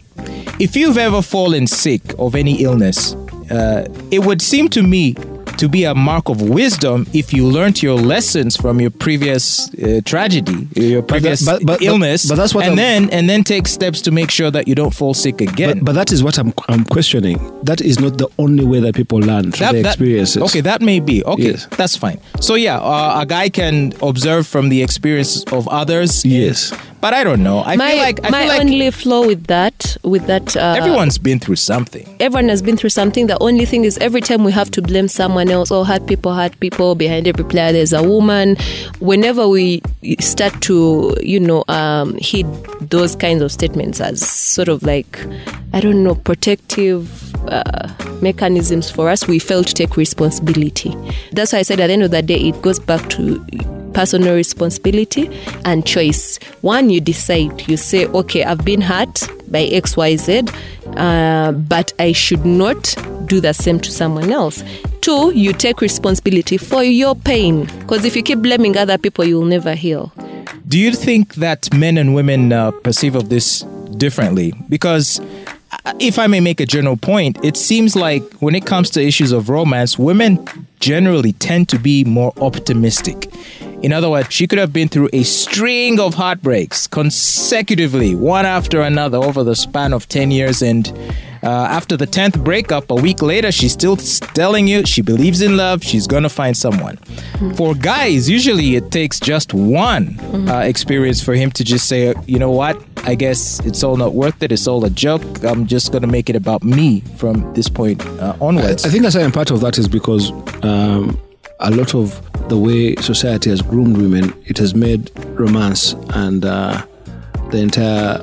If 0.61 0.77
you've 0.77 0.99
ever 0.99 1.23
fallen 1.23 1.67
sick 1.67 2.03
of 2.19 2.35
any 2.35 2.63
illness, 2.63 3.15
uh, 3.51 3.87
it 4.11 4.21
would 4.21 4.41
seem 4.43 4.69
to 4.71 4.83
me 4.83 5.15
to 5.59 5.69
be 5.69 5.85
a 5.85 5.95
mark 5.95 6.29
of 6.29 6.41
wisdom 6.43 7.07
if 7.13 7.33
you 7.33 7.47
learned 7.47 7.83
your 7.83 7.97
lessons 7.97 8.57
from 8.57 8.81
your 8.81 8.91
previous 8.91 9.69
uh, 9.75 10.01
tragedy, 10.05 10.69
your 10.77 11.03
previous 11.03 11.45
but- 11.45 11.61
but- 11.61 11.79
but- 11.79 11.83
illness, 11.83 12.29
but 12.29 12.37
that's 12.37 12.55
what 12.55 12.63
and 12.65 12.71
I'm- 12.71 12.77
then 12.77 13.11
and 13.11 13.29
then 13.29 13.45
take 13.45 13.67
steps 13.69 14.01
to 14.03 14.11
make 14.11 14.31
sure 14.31 14.51
that 14.51 14.67
you 14.69 14.75
don't 14.75 14.95
fall 14.95 15.15
sick 15.15 15.41
again. 15.41 15.79
But, 15.79 15.85
but 15.87 15.93
that 15.95 16.13
is 16.13 16.23
what 16.23 16.39
I'm, 16.39 16.53
I'm 16.69 16.85
questioning. 16.85 17.39
That 17.65 17.81
is 17.81 17.99
not 18.01 18.19
the 18.19 18.29
only 18.39 18.65
way 18.65 18.81
that 18.81 18.95
people 18.95 19.19
learn 19.19 19.53
through 19.53 19.73
their 19.73 19.87
experiences. 19.87 20.43
Okay, 20.45 20.61
that 20.63 20.81
may 20.81 21.01
be. 21.01 21.25
Okay, 21.25 21.51
Yes. 21.53 21.67
that's 21.77 21.97
fine. 21.97 22.21
So 22.41 22.55
yeah, 22.55 22.79
uh, 22.79 23.21
a 23.21 23.27
guy 23.27 23.49
can 23.49 23.93
observe 24.03 24.47
from 24.47 24.69
the 24.69 24.83
experience 24.83 25.45
of 25.53 25.67
others. 25.69 26.25
Yes. 26.25 26.73
But 27.01 27.15
I 27.15 27.23
don't 27.23 27.43
know. 27.45 27.61
I 27.61 27.77
my 27.77 27.91
feel 27.91 27.99
like 27.99 28.25
I 28.25 28.31
my 28.31 28.41
feel 28.41 28.49
like 28.49 28.61
only 28.61 28.91
flaw 28.91 29.25
with 29.27 29.47
that, 29.47 29.97
with 30.03 30.27
that, 30.27 30.57
uh, 30.57 30.75
everyone's 30.77 31.17
been 31.19 31.39
through 31.39 31.57
something. 31.57 32.05
everyone 32.19 32.49
has 32.49 32.61
been 32.61 32.77
through 32.77 32.91
something. 32.91 33.29
The 33.29 33.39
only 33.41 33.65
thing 33.67 33.85
is 33.85 33.99
every 33.99 34.21
time 34.21 34.43
we 34.43 34.51
have 34.53 34.71
to 34.73 34.83
blame 34.83 35.07
someone 35.07 35.49
else 35.51 35.71
or 35.71 35.85
hurt 35.87 36.07
people, 36.07 36.35
hurt 36.35 36.59
people. 36.59 36.95
Behind 36.97 37.29
every 37.29 37.45
player, 37.45 37.71
there's 37.73 37.93
a 37.93 38.03
woman. 38.03 38.57
Whenever 38.99 39.47
we 39.49 39.81
start 40.19 40.61
to, 40.63 41.17
you 41.23 41.39
know, 41.39 41.65
um, 41.69 42.17
heed 42.17 42.47
those 42.81 43.15
kinds 43.15 43.43
of 43.43 43.53
statements 43.53 44.01
as 44.01 44.21
sort 44.29 44.69
of 44.69 44.83
like, 44.83 45.25
I 45.73 45.81
don't 45.81 46.03
know, 46.03 46.17
protective 46.17 47.33
uh, 47.47 47.89
mechanisms 48.21 48.91
for 48.91 49.09
us, 49.09 49.29
we 49.29 49.39
fail 49.39 49.63
to 49.63 49.73
take 49.73 49.97
responsibility. 49.97 50.95
That's 51.33 51.53
why 51.53 51.61
I 51.61 51.63
said 51.63 51.79
at 51.79 51.87
the 51.87 51.93
end 51.93 52.03
of 52.03 52.11
the 52.11 52.23
day, 52.23 52.41
it 52.49 52.61
goes 52.63 52.81
back 52.81 53.09
to 53.11 53.45
personal 53.93 54.35
responsibility 54.35 55.31
and 55.65 55.87
choice. 55.87 56.39
One, 56.61 56.91
you 56.91 57.01
decide, 57.01 57.69
you 57.69 57.77
say, 57.77 58.07
okay, 58.07 58.45
I've 58.45 58.65
been 58.65 58.81
hurt 58.81 59.27
by 59.51 59.67
XYZ, 59.67 60.53
uh, 60.97 61.53
but 61.53 61.93
I 61.99 62.13
should 62.13 62.45
not 62.45 62.97
do 63.27 63.41
the 63.41 63.53
same 63.53 63.81
to 63.81 63.91
someone 63.91 64.31
else. 64.31 64.63
Two, 65.01 65.33
you 65.35 65.53
take 65.53 65.81
responsibility 65.81 66.57
for 66.57 66.83
your 66.83 67.15
pain. 67.15 67.67
Because 67.81 68.05
if 68.05 68.17
you 68.17 68.23
keep 68.23 68.41
blaming 68.41 68.77
other 68.77 68.99
people, 68.99 69.25
you'll 69.25 69.45
never 69.45 69.75
heal. 69.75 70.13
Do 70.67 70.79
you 70.79 70.93
think 70.93 71.37
that 71.37 71.73
men 71.75 71.97
and 71.97 72.15
women 72.15 72.53
uh, 72.53 72.71
perceive 72.71 73.15
of 73.15 73.29
this 73.29 73.61
differently? 73.97 74.53
Because 74.69 75.21
uh, 75.71 75.95
if 75.99 76.19
I 76.19 76.27
may 76.27 76.41
make 76.41 76.61
a 76.61 76.67
general 76.67 76.97
point, 76.97 77.43
it 77.43 77.57
seems 77.57 77.97
like 77.97 78.23
when 78.41 78.55
it 78.55 78.67
comes 78.67 78.91
to 78.91 79.03
issues 79.03 79.33
of 79.33 79.49
romance, 79.49 79.99
women 79.99 80.45
generally 80.81 81.33
tend 81.33 81.69
to 81.71 81.79
be 81.79 82.05
more 82.05 82.33
optimistic. 82.41 83.31
In 83.83 83.93
other 83.93 84.11
words, 84.11 84.33
she 84.33 84.47
could 84.49 84.59
have 84.59 84.73
been 84.73 84.89
through 84.89 85.09
a 85.13 85.23
string 85.23 86.01
of 86.01 86.15
heartbreaks 86.15 86.89
consecutively, 86.89 88.15
one 88.15 88.45
after 88.45 88.81
another, 88.81 89.19
over 89.19 89.45
the 89.45 89.55
span 89.55 89.93
of 89.93 90.09
10 90.09 90.33
years. 90.33 90.63
And 90.63 90.89
uh, 91.45 91.49
after 91.49 91.97
the 91.97 92.07
10th 92.07 92.43
breakup, 92.43 92.91
a 92.91 92.97
week 92.97 93.23
later, 93.23 93.53
she's 93.53 93.73
still 93.73 93.97
telling 93.97 94.67
you 94.67 94.85
she 94.85 95.01
believes 95.01 95.43
in 95.43 95.57
love, 95.57 95.85
she's 95.85 96.09
to 96.25 96.29
find 96.29 96.57
someone. 96.57 96.97
For 97.55 97.75
guys, 97.77 98.29
usually 98.29 98.75
it 98.75 98.91
takes 98.91 99.21
just 99.21 99.55
one 99.55 100.19
uh, 100.49 100.59
experience 100.59 101.23
for 101.23 101.35
him 101.35 101.53
to 101.53 101.63
just 101.63 101.87
say, 101.87 102.15
you 102.27 102.41
know 102.41 102.51
what, 102.51 102.83
I 103.05 103.15
guess 103.15 103.61
it's 103.61 103.85
all 103.85 103.97
not 103.97 104.15
worth 104.15 104.43
it, 104.43 104.51
it's 104.51 104.67
all 104.67 104.85
a 104.85 104.91
joke, 104.91 105.23
I'm 105.45 105.67
just 105.67 105.93
to 106.03 106.09
make 106.09 106.29
it 106.29 106.35
about 106.35 106.65
me 106.65 107.01
from 107.17 107.55
this 107.55 107.69
point 107.69 108.05
uh, 108.05 108.37
onwards. 108.41 108.85
I 108.85 108.89
think 108.89 109.05
a 109.05 109.11
certain 109.13 109.31
part 109.31 109.53
of 109.53 109.61
that 109.61 109.79
is 109.79 109.87
because 109.87 110.33
um, 110.65 111.17
a 111.61 111.71
lot 111.71 111.95
of 111.95 112.21
the 112.49 112.59
way 112.59 112.95
society 112.97 113.51
has 113.51 113.63
groomed 113.63 113.97
women, 113.97 114.35
it 114.47 114.59
has 114.59 114.75
made 114.75 115.11
romance 115.39 115.93
and 116.11 116.45
uh, 116.45 116.85
the 117.51 117.59
entire 117.59 118.19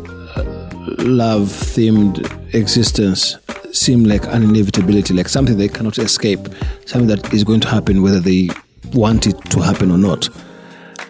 love 1.04 1.48
themed 1.50 2.54
existence 2.54 3.38
seem 3.72 4.04
like 4.06 4.26
an 4.28 4.44
inevitability, 4.44 5.14
like 5.14 5.28
something 5.30 5.58
they 5.58 5.68
cannot 5.68 5.98
escape, 6.00 6.40
something 6.86 7.08
that 7.08 7.34
is 7.34 7.44
going 7.44 7.60
to 7.60 7.68
happen 7.68 8.02
whether 8.02 8.20
they 8.20 8.50
want 8.94 9.28
it 9.28 9.34
to 9.52 9.60
happen 9.62 9.92
or 9.92 9.98
not. 9.98 10.30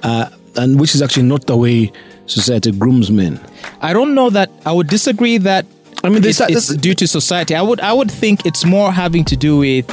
Uh, 0.03 0.29
and 0.57 0.79
which 0.79 0.95
is 0.95 1.01
actually 1.01 1.23
not 1.23 1.45
the 1.47 1.55
way 1.57 1.91
society 2.25 2.71
grooms 2.71 3.11
men. 3.11 3.39
I 3.81 3.93
don't 3.93 4.15
know 4.15 4.29
that 4.29 4.49
I 4.65 4.71
would 4.71 4.87
disagree 4.87 5.37
that 5.39 5.65
I 6.03 6.09
mean, 6.09 6.23
it's, 6.23 6.37
there's- 6.39 6.69
it's 6.69 6.75
due 6.81 6.93
to 6.95 7.07
society. 7.07 7.55
I 7.55 7.61
would 7.61 7.79
I 7.81 7.91
would 7.93 8.11
think 8.11 8.45
it's 8.45 8.65
more 8.65 8.91
having 8.91 9.25
to 9.25 9.35
do 9.35 9.57
with 9.57 9.85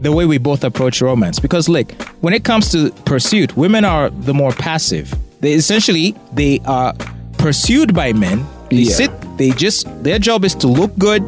the 0.00 0.12
way 0.12 0.26
we 0.26 0.38
both 0.38 0.64
approach 0.64 1.00
romance. 1.02 1.38
Because 1.40 1.68
like 1.68 1.92
when 2.22 2.32
it 2.34 2.44
comes 2.44 2.70
to 2.72 2.90
pursuit, 3.04 3.56
women 3.56 3.84
are 3.84 4.10
the 4.10 4.34
more 4.34 4.52
passive. 4.52 5.14
They 5.40 5.52
essentially 5.52 6.14
they 6.32 6.60
are 6.66 6.94
pursued 7.38 7.94
by 7.94 8.12
men. 8.12 8.44
They 8.70 8.76
Yeah. 8.88 8.94
sit. 8.94 9.10
They 9.38 9.50
just 9.50 9.86
their 10.02 10.18
job 10.18 10.44
is 10.44 10.54
to 10.56 10.66
look 10.66 10.96
good, 10.98 11.22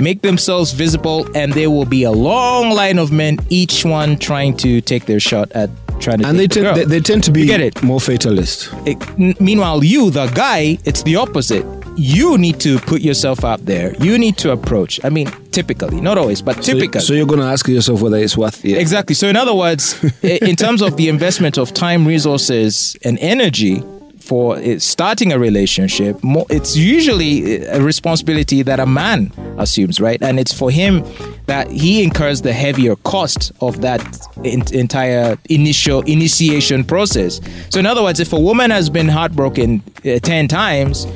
make 0.00 0.22
themselves 0.22 0.72
visible, 0.72 1.26
and 1.34 1.52
there 1.52 1.70
will 1.70 1.86
be 1.86 2.02
a 2.04 2.10
long 2.10 2.70
line 2.70 2.98
of 2.98 3.12
men, 3.12 3.38
each 3.48 3.84
one 3.84 4.16
trying 4.18 4.56
to 4.58 4.80
take 4.80 5.06
their 5.06 5.20
shot 5.20 5.50
at 5.52 5.70
trying 6.00 6.18
to. 6.18 6.26
And 6.26 6.38
they, 6.38 6.48
take 6.48 6.64
the 6.64 6.72
they, 6.74 6.84
they 6.84 7.00
tend 7.00 7.22
to 7.24 7.30
be 7.30 7.40
You 7.40 7.46
get 7.46 7.60
it? 7.60 7.82
more 7.82 8.00
fatalist. 8.00 8.68
It- 8.84 9.40
meanwhile, 9.40 9.84
you, 9.84 10.10
the 10.10 10.26
guy, 10.34 10.78
it's 10.84 11.02
the 11.04 11.16
opposite. 11.16 11.64
You 11.96 12.38
need 12.38 12.60
to 12.60 12.78
put 12.78 13.02
yourself 13.02 13.44
out 13.44 13.64
there. 13.66 13.94
You 14.02 14.18
need 14.18 14.36
to 14.38 14.52
approach. 14.52 15.00
I 15.04 15.10
mean, 15.10 15.30
typically, 15.50 16.00
not 16.00 16.18
always, 16.18 16.40
but 16.42 16.62
typically. 16.62 17.00
So, 17.00 17.12
you're 17.12 17.26
going 17.26 17.40
to 17.40 17.46
ask 17.46 17.66
yourself 17.68 18.00
whether 18.02 18.16
it's 18.16 18.36
worth 18.36 18.64
it. 18.64 18.78
exactly. 18.78 19.14
So, 19.14 19.28
in 19.28 19.36
other 19.36 19.54
words, 19.54 20.02
in 20.22 20.56
terms 20.56 20.82
of 20.82 20.96
the 20.96 21.08
investment 21.08 21.58
of 21.58 21.72
time, 21.74 22.06
resources, 22.06 22.96
and 23.04 23.18
energy 23.18 23.82
for 24.18 24.78
starting 24.78 25.32
a 25.32 25.38
relationship, 25.38 26.16
it's 26.22 26.76
usually 26.76 27.56
a 27.64 27.82
responsibility 27.82 28.62
that 28.62 28.78
a 28.78 28.86
man 28.86 29.32
assumes, 29.58 30.00
right? 30.00 30.22
And 30.22 30.38
it's 30.38 30.52
for 30.56 30.70
him 30.70 31.04
that 31.46 31.68
he 31.70 32.04
incurs 32.04 32.42
the 32.42 32.52
heavier 32.52 32.94
cost 32.96 33.50
of 33.60 33.80
that 33.80 34.00
in- 34.44 34.62
entire 34.72 35.36
initial 35.50 36.02
initiation 36.02 36.84
process. 36.84 37.40
So, 37.70 37.80
in 37.80 37.86
other 37.86 38.02
words, 38.02 38.20
if 38.20 38.32
a 38.32 38.40
woman 38.40 38.70
has 38.70 38.88
been 38.88 39.08
heartbroken 39.08 39.82
uh, 40.06 40.20
10 40.20 40.46
times, 40.48 41.06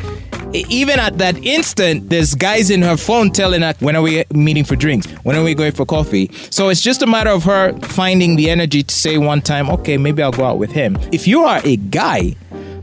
even 0.52 0.98
at 0.98 1.18
that 1.18 1.36
instant, 1.44 2.08
there's 2.08 2.34
guys 2.34 2.70
in 2.70 2.82
her 2.82 2.96
phone 2.96 3.30
telling 3.30 3.62
her, 3.62 3.74
when 3.80 3.96
are 3.96 4.02
we 4.02 4.24
meeting 4.32 4.64
for 4.64 4.76
drinks? 4.76 5.06
When 5.22 5.36
are 5.36 5.42
we 5.42 5.54
going 5.54 5.72
for 5.72 5.84
coffee? 5.84 6.30
So 6.50 6.68
it's 6.68 6.80
just 6.80 7.02
a 7.02 7.06
matter 7.06 7.30
of 7.30 7.44
her 7.44 7.78
finding 7.80 8.36
the 8.36 8.50
energy 8.50 8.82
to 8.82 8.94
say 8.94 9.18
one 9.18 9.42
time, 9.42 9.68
okay, 9.70 9.96
maybe 9.98 10.22
I'll 10.22 10.32
go 10.32 10.44
out 10.44 10.58
with 10.58 10.72
him. 10.72 10.96
If 11.12 11.26
you 11.26 11.44
are 11.44 11.60
a 11.64 11.76
guy, 11.76 12.36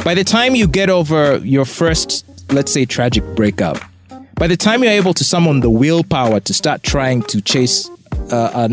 by 0.03 0.13
the 0.13 0.24
time 0.24 0.55
you 0.55 0.67
get 0.67 0.89
over 0.89 1.38
your 1.38 1.65
first, 1.65 2.25
let's 2.51 2.72
say, 2.72 2.86
tragic 2.86 3.24
breakup, 3.36 3.77
by 4.36 4.48
the 4.48 4.58
time 4.58 4.84
you're 4.84 4.91
able 4.91 5.13
to 5.13 5.24
summon 5.24 5.62
the 5.62 5.70
willpower 5.70 6.39
to 6.41 6.53
start 6.53 6.84
trying 6.84 7.22
to 7.24 7.41
chase 7.41 7.89
uh, 8.32 8.67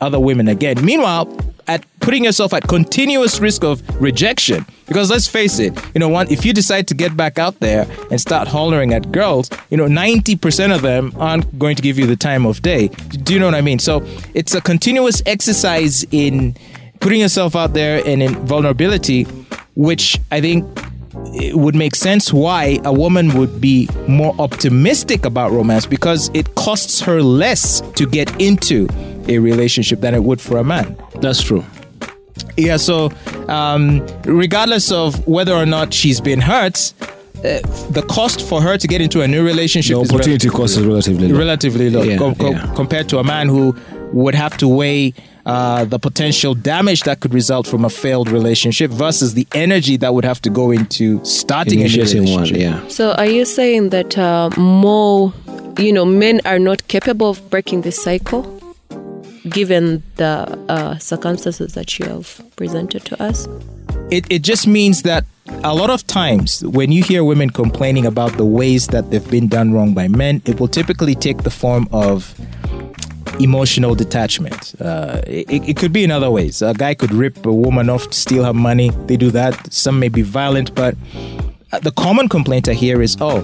other 0.00 0.18
women 0.18 0.48
again, 0.48 0.82
meanwhile, 0.84 1.26
at 1.66 1.84
putting 2.00 2.24
yourself 2.24 2.52
at 2.52 2.66
continuous 2.68 3.40
risk 3.40 3.64
of 3.64 3.82
rejection, 4.00 4.66
because 4.86 5.10
let's 5.10 5.26
face 5.26 5.58
it, 5.58 5.78
you 5.94 5.98
know, 6.00 6.08
one, 6.08 6.30
if 6.30 6.44
you 6.44 6.52
decide 6.52 6.88
to 6.88 6.94
get 6.94 7.16
back 7.16 7.38
out 7.38 7.60
there 7.60 7.86
and 8.10 8.20
start 8.20 8.48
hollering 8.48 8.92
at 8.92 9.12
girls, 9.12 9.50
you 9.70 9.76
know, 9.76 9.86
90% 9.86 10.74
of 10.74 10.82
them 10.82 11.12
aren't 11.16 11.58
going 11.58 11.76
to 11.76 11.82
give 11.82 11.98
you 11.98 12.06
the 12.06 12.16
time 12.16 12.46
of 12.46 12.62
day. 12.62 12.88
Do 12.88 13.34
you 13.34 13.40
know 13.40 13.46
what 13.46 13.54
I 13.54 13.60
mean? 13.60 13.78
So 13.78 14.02
it's 14.34 14.54
a 14.54 14.60
continuous 14.60 15.22
exercise 15.26 16.04
in 16.10 16.56
putting 17.00 17.20
yourself 17.20 17.56
out 17.56 17.72
there 17.72 18.02
and 18.06 18.22
in 18.22 18.34
vulnerability, 18.46 19.24
which 19.74 20.18
I 20.30 20.40
think 20.40 20.66
it 21.32 21.56
would 21.56 21.74
make 21.74 21.94
sense 21.94 22.32
why 22.32 22.78
a 22.84 22.92
woman 22.92 23.36
would 23.38 23.60
be 23.60 23.88
more 24.08 24.34
optimistic 24.38 25.24
about 25.24 25.52
romance 25.52 25.86
because 25.86 26.30
it 26.34 26.54
costs 26.54 27.00
her 27.00 27.22
less 27.22 27.80
to 27.92 28.06
get 28.06 28.40
into 28.40 28.88
a 29.30 29.38
relationship 29.38 30.00
than 30.00 30.14
it 30.14 30.22
would 30.28 30.40
for 30.40 30.58
a 30.58 30.64
man. 30.64 30.96
That's 31.22 31.42
true. 31.42 31.64
Yeah, 32.56 32.76
so 32.78 33.10
um, 33.48 34.06
regardless 34.24 34.90
of 34.92 35.26
whether 35.26 35.52
or 35.54 35.66
not 35.66 35.94
she's 35.94 36.20
been 36.20 36.40
hurt, 36.40 36.92
uh, 37.38 37.60
the 37.90 38.04
cost 38.10 38.42
for 38.46 38.60
her 38.60 38.76
to 38.76 38.86
get 38.86 39.00
into 39.00 39.22
a 39.22 39.28
new 39.28 39.42
relationship 39.44 39.96
The 39.96 40.02
is 40.02 40.10
opportunity 40.12 40.48
cost 40.50 40.76
is 40.76 40.84
relatively 40.86 41.28
low. 41.28 41.38
relatively 41.38 41.88
low 41.90 42.02
Yeah, 42.02 42.18
com- 42.18 42.34
com- 42.34 42.52
yeah. 42.52 42.72
compared 42.74 43.08
to 43.10 43.18
a 43.18 43.24
man 43.24 43.48
who 43.48 43.74
would 44.12 44.34
have 44.34 44.56
to 44.58 44.68
weigh 44.68 45.14
uh, 45.46 45.84
the 45.86 45.98
potential 45.98 46.54
damage 46.54 47.02
that 47.04 47.20
could 47.20 47.32
result 47.32 47.66
from 47.66 47.84
a 47.84 47.88
failed 47.90 48.28
relationship 48.30 48.90
versus 48.90 49.32
the 49.34 49.46
energy 49.54 49.96
that 49.96 50.12
would 50.14 50.24
have 50.24 50.40
to 50.42 50.50
go 50.50 50.70
into 50.70 51.24
starting 51.24 51.80
a 51.80 51.84
new 51.88 51.94
Initiating 51.94 52.24
one, 52.24 52.42
relationship. 52.42 52.60
yeah. 52.82 52.88
So, 52.88 53.12
are 53.12 53.26
you 53.26 53.44
saying 53.46 53.88
that 53.90 54.18
uh, 54.18 54.50
more, 54.58 55.32
you 55.78 55.92
know, 55.94 56.04
men 56.04 56.40
are 56.44 56.58
not 56.58 56.86
capable 56.88 57.30
of 57.30 57.38
breaking 57.48 57.82
this 57.82 57.96
cycle, 58.02 58.42
given 59.48 60.02
the 60.16 60.58
uh, 60.68 60.98
circumstances 60.98 61.74
that 61.74 61.98
you 61.98 62.06
have 62.06 62.40
presented 62.56 63.04
to 63.06 63.22
us? 63.22 63.48
it, 64.10 64.26
it 64.30 64.42
just 64.42 64.66
means 64.66 65.02
that 65.02 65.24
a 65.64 65.74
lot 65.74 65.90
of 65.90 66.06
times 66.06 66.64
when 66.64 66.92
you 66.92 67.02
hear 67.02 67.24
women 67.24 67.50
complaining 67.50 68.06
about 68.06 68.32
the 68.36 68.44
ways 68.44 68.88
that 68.88 69.10
they've 69.10 69.30
been 69.30 69.48
done 69.48 69.72
wrong 69.72 69.94
by 69.94 70.08
men, 70.08 70.42
it 70.44 70.60
will 70.60 70.68
typically 70.68 71.14
take 71.14 71.42
the 71.42 71.50
form 71.50 71.88
of 71.92 72.34
emotional 73.40 73.94
detachment. 73.94 74.74
Uh, 74.80 75.22
it, 75.26 75.68
it 75.68 75.76
could 75.76 75.92
be 75.92 76.04
in 76.04 76.10
other 76.10 76.30
ways. 76.30 76.60
A 76.62 76.74
guy 76.74 76.94
could 76.94 77.12
rip 77.12 77.44
a 77.46 77.52
woman 77.52 77.88
off 77.88 78.10
to 78.10 78.18
steal 78.18 78.44
her 78.44 78.52
money. 78.52 78.90
They 79.06 79.16
do 79.16 79.30
that. 79.30 79.72
Some 79.72 79.98
may 79.98 80.08
be 80.08 80.22
violent, 80.22 80.74
but 80.74 80.96
uh, 81.72 81.78
the 81.78 81.92
common 81.92 82.28
complaint 82.28 82.68
I 82.68 82.74
hear 82.74 83.00
is, 83.00 83.16
oh, 83.20 83.38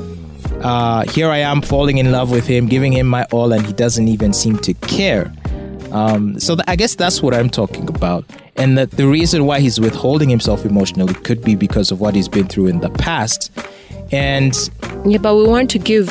uh, 0.62 1.04
here 1.04 1.28
I 1.28 1.38
am 1.38 1.62
falling 1.62 1.98
in 1.98 2.12
love 2.12 2.30
with 2.30 2.46
him, 2.46 2.66
giving 2.66 2.92
him 2.92 3.06
my 3.06 3.24
all, 3.24 3.52
and 3.52 3.64
he 3.66 3.72
doesn't 3.72 4.08
even 4.08 4.32
seem 4.32 4.58
to 4.58 4.74
care. 4.74 5.32
Um, 5.96 6.38
so 6.38 6.56
th- 6.56 6.64
I 6.68 6.76
guess 6.76 6.94
that's 6.94 7.22
what 7.22 7.32
I'm 7.32 7.48
talking 7.48 7.88
about. 7.88 8.24
And 8.56 8.76
that 8.76 8.90
the 8.92 9.06
reason 9.06 9.46
why 9.46 9.60
he's 9.60 9.80
withholding 9.80 10.28
himself 10.28 10.66
emotionally 10.66 11.14
could 11.14 11.42
be 11.42 11.54
because 11.54 11.90
of 11.90 12.00
what 12.02 12.14
he's 12.14 12.28
been 12.28 12.48
through 12.48 12.66
in 12.66 12.80
the 12.80 12.90
past. 12.90 13.50
And 14.12 14.54
Yeah, 15.06 15.18
but 15.18 15.36
we 15.36 15.44
want 15.44 15.70
to 15.70 15.78
give 15.78 16.08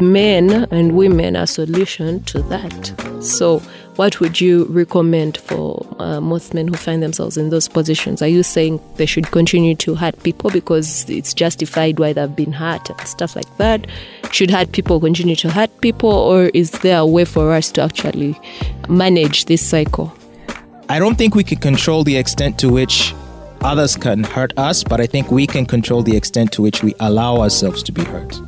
men 0.00 0.66
and 0.70 0.96
women 0.96 1.36
a 1.36 1.46
solution 1.46 2.22
to 2.24 2.40
that. 2.44 2.94
So, 3.20 3.60
what 3.96 4.20
would 4.20 4.40
you 4.40 4.64
recommend 4.66 5.36
for 5.36 5.86
uh, 5.98 6.20
most 6.20 6.54
men 6.54 6.68
who 6.68 6.74
find 6.74 7.02
themselves 7.02 7.36
in 7.36 7.50
those 7.50 7.68
positions? 7.68 8.22
Are 8.22 8.28
you 8.28 8.42
saying 8.42 8.80
they 8.96 9.06
should 9.06 9.30
continue 9.30 9.74
to 9.76 9.94
hurt 9.94 10.20
people 10.22 10.50
because 10.50 11.08
it's 11.10 11.34
justified 11.34 11.98
why 11.98 12.12
they've 12.14 12.34
been 12.34 12.52
hurt 12.52 12.88
and 12.88 13.00
stuff 13.06 13.36
like 13.36 13.56
that? 13.58 13.86
Should 14.30 14.50
hurt 14.50 14.72
people 14.72 14.98
continue 14.98 15.36
to 15.36 15.50
hurt 15.50 15.70
people, 15.82 16.10
or 16.10 16.44
is 16.54 16.70
there 16.70 16.98
a 16.98 17.06
way 17.06 17.26
for 17.26 17.52
us 17.52 17.70
to 17.72 17.82
actually 17.82 18.38
manage 18.88 19.44
this 19.44 19.66
cycle? 19.66 20.14
I 20.88 20.98
don't 20.98 21.16
think 21.16 21.34
we 21.34 21.44
can 21.44 21.58
control 21.58 22.02
the 22.02 22.16
extent 22.16 22.58
to 22.60 22.70
which 22.70 23.14
others 23.60 23.96
can 23.96 24.24
hurt 24.24 24.52
us, 24.58 24.82
but 24.82 25.00
I 25.00 25.06
think 25.06 25.30
we 25.30 25.46
can 25.46 25.66
control 25.66 26.02
the 26.02 26.16
extent 26.16 26.52
to 26.52 26.62
which 26.62 26.82
we 26.82 26.94
allow 27.00 27.36
ourselves 27.36 27.82
to 27.84 27.92
be 27.92 28.04
hurt. 28.04 28.40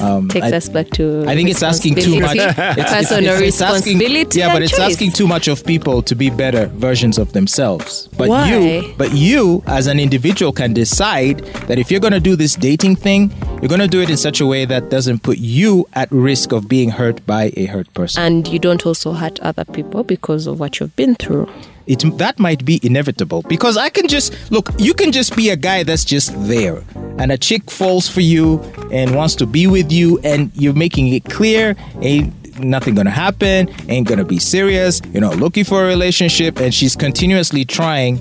Um, 0.00 0.28
Takes 0.28 0.46
I- 0.46 0.56
us 0.56 0.68
back 0.68 0.90
to 0.90 1.24
I 1.26 1.34
think 1.34 1.48
it's 1.48 1.62
asking 1.62 1.96
too 1.96 2.20
much. 2.20 2.36
It's- 2.36 2.54
personal 2.92 3.24
it's- 3.24 3.40
it's 3.48 3.60
asking- 3.60 4.00
yeah, 4.32 4.52
but 4.52 4.62
it's 4.62 4.72
choice. 4.72 4.92
asking 4.92 5.12
too 5.12 5.26
much 5.26 5.48
of 5.48 5.64
people 5.64 6.02
to 6.02 6.14
be 6.14 6.30
better 6.30 6.66
versions 6.76 7.18
of 7.18 7.32
themselves. 7.32 8.08
But 8.16 8.28
Why? 8.28 8.56
you, 8.56 8.94
but 8.96 9.12
you 9.12 9.62
as 9.66 9.86
an 9.86 9.98
individual 9.98 10.52
can 10.52 10.72
decide 10.72 11.38
that 11.68 11.78
if 11.78 11.90
you're 11.90 12.00
going 12.00 12.12
to 12.12 12.20
do 12.20 12.36
this 12.36 12.54
dating 12.54 12.96
thing, 12.96 13.32
you're 13.60 13.68
going 13.68 13.80
to 13.80 13.88
do 13.88 14.00
it 14.00 14.10
in 14.10 14.16
such 14.16 14.40
a 14.40 14.46
way 14.46 14.64
that 14.66 14.90
doesn't 14.90 15.22
put 15.22 15.38
you 15.38 15.86
at 15.94 16.10
risk 16.12 16.52
of 16.52 16.68
being 16.68 16.90
hurt 16.90 17.24
by 17.26 17.52
a 17.56 17.66
hurt 17.66 17.92
person. 17.94 18.22
and 18.22 18.48
you 18.48 18.58
don't 18.58 18.84
also 18.86 19.12
hurt 19.12 19.38
other 19.40 19.64
people 19.64 20.04
because 20.04 20.46
of 20.46 20.60
what 20.60 20.78
you've 20.80 20.94
been 20.96 21.14
through. 21.14 21.48
It 21.88 22.00
that 22.18 22.38
might 22.38 22.64
be 22.64 22.78
inevitable 22.82 23.42
because 23.48 23.76
I 23.76 23.88
can 23.88 24.06
just 24.06 24.34
look. 24.52 24.70
You 24.78 24.94
can 24.94 25.10
just 25.10 25.34
be 25.34 25.50
a 25.50 25.56
guy 25.56 25.82
that's 25.82 26.04
just 26.04 26.32
there, 26.46 26.84
and 27.18 27.32
a 27.32 27.38
chick 27.38 27.70
falls 27.70 28.08
for 28.08 28.20
you 28.20 28.60
and 28.92 29.14
wants 29.14 29.34
to 29.36 29.46
be 29.46 29.66
with 29.66 29.90
you, 29.90 30.18
and 30.22 30.52
you're 30.54 30.74
making 30.74 31.08
it 31.08 31.24
clear 31.24 31.74
ain't 32.00 32.32
nothing 32.60 32.94
gonna 32.94 33.10
happen, 33.10 33.68
ain't 33.88 34.06
gonna 34.06 34.24
be 34.24 34.38
serious. 34.38 35.00
You're 35.12 35.22
not 35.22 35.36
looking 35.36 35.64
for 35.64 35.84
a 35.84 35.86
relationship, 35.86 36.58
and 36.58 36.74
she's 36.74 36.94
continuously 36.94 37.64
trying. 37.64 38.20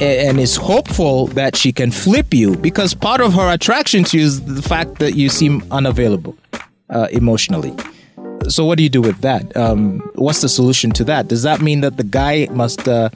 And 0.00 0.40
is 0.40 0.56
hopeful 0.56 1.26
that 1.28 1.54
she 1.56 1.72
can 1.72 1.90
flip 1.90 2.32
you 2.32 2.56
because 2.56 2.94
part 2.94 3.20
of 3.20 3.34
her 3.34 3.52
attraction 3.52 4.02
to 4.04 4.18
you 4.18 4.24
is 4.24 4.40
the 4.42 4.62
fact 4.62 4.98
that 5.00 5.14
you 5.14 5.28
seem 5.28 5.62
unavailable 5.70 6.38
uh, 6.88 7.08
emotionally. 7.12 7.76
So 8.48 8.64
what 8.64 8.78
do 8.78 8.82
you 8.82 8.88
do 8.88 9.02
with 9.02 9.20
that? 9.20 9.56
Um, 9.56 10.00
what's 10.14 10.40
the 10.40 10.48
solution 10.48 10.90
to 10.92 11.04
that? 11.04 11.28
Does 11.28 11.42
that 11.42 11.60
mean 11.60 11.82
that 11.82 11.96
the 11.96 12.04
guy 12.04 12.48
must, 12.50 12.88
uh, 12.88 13.10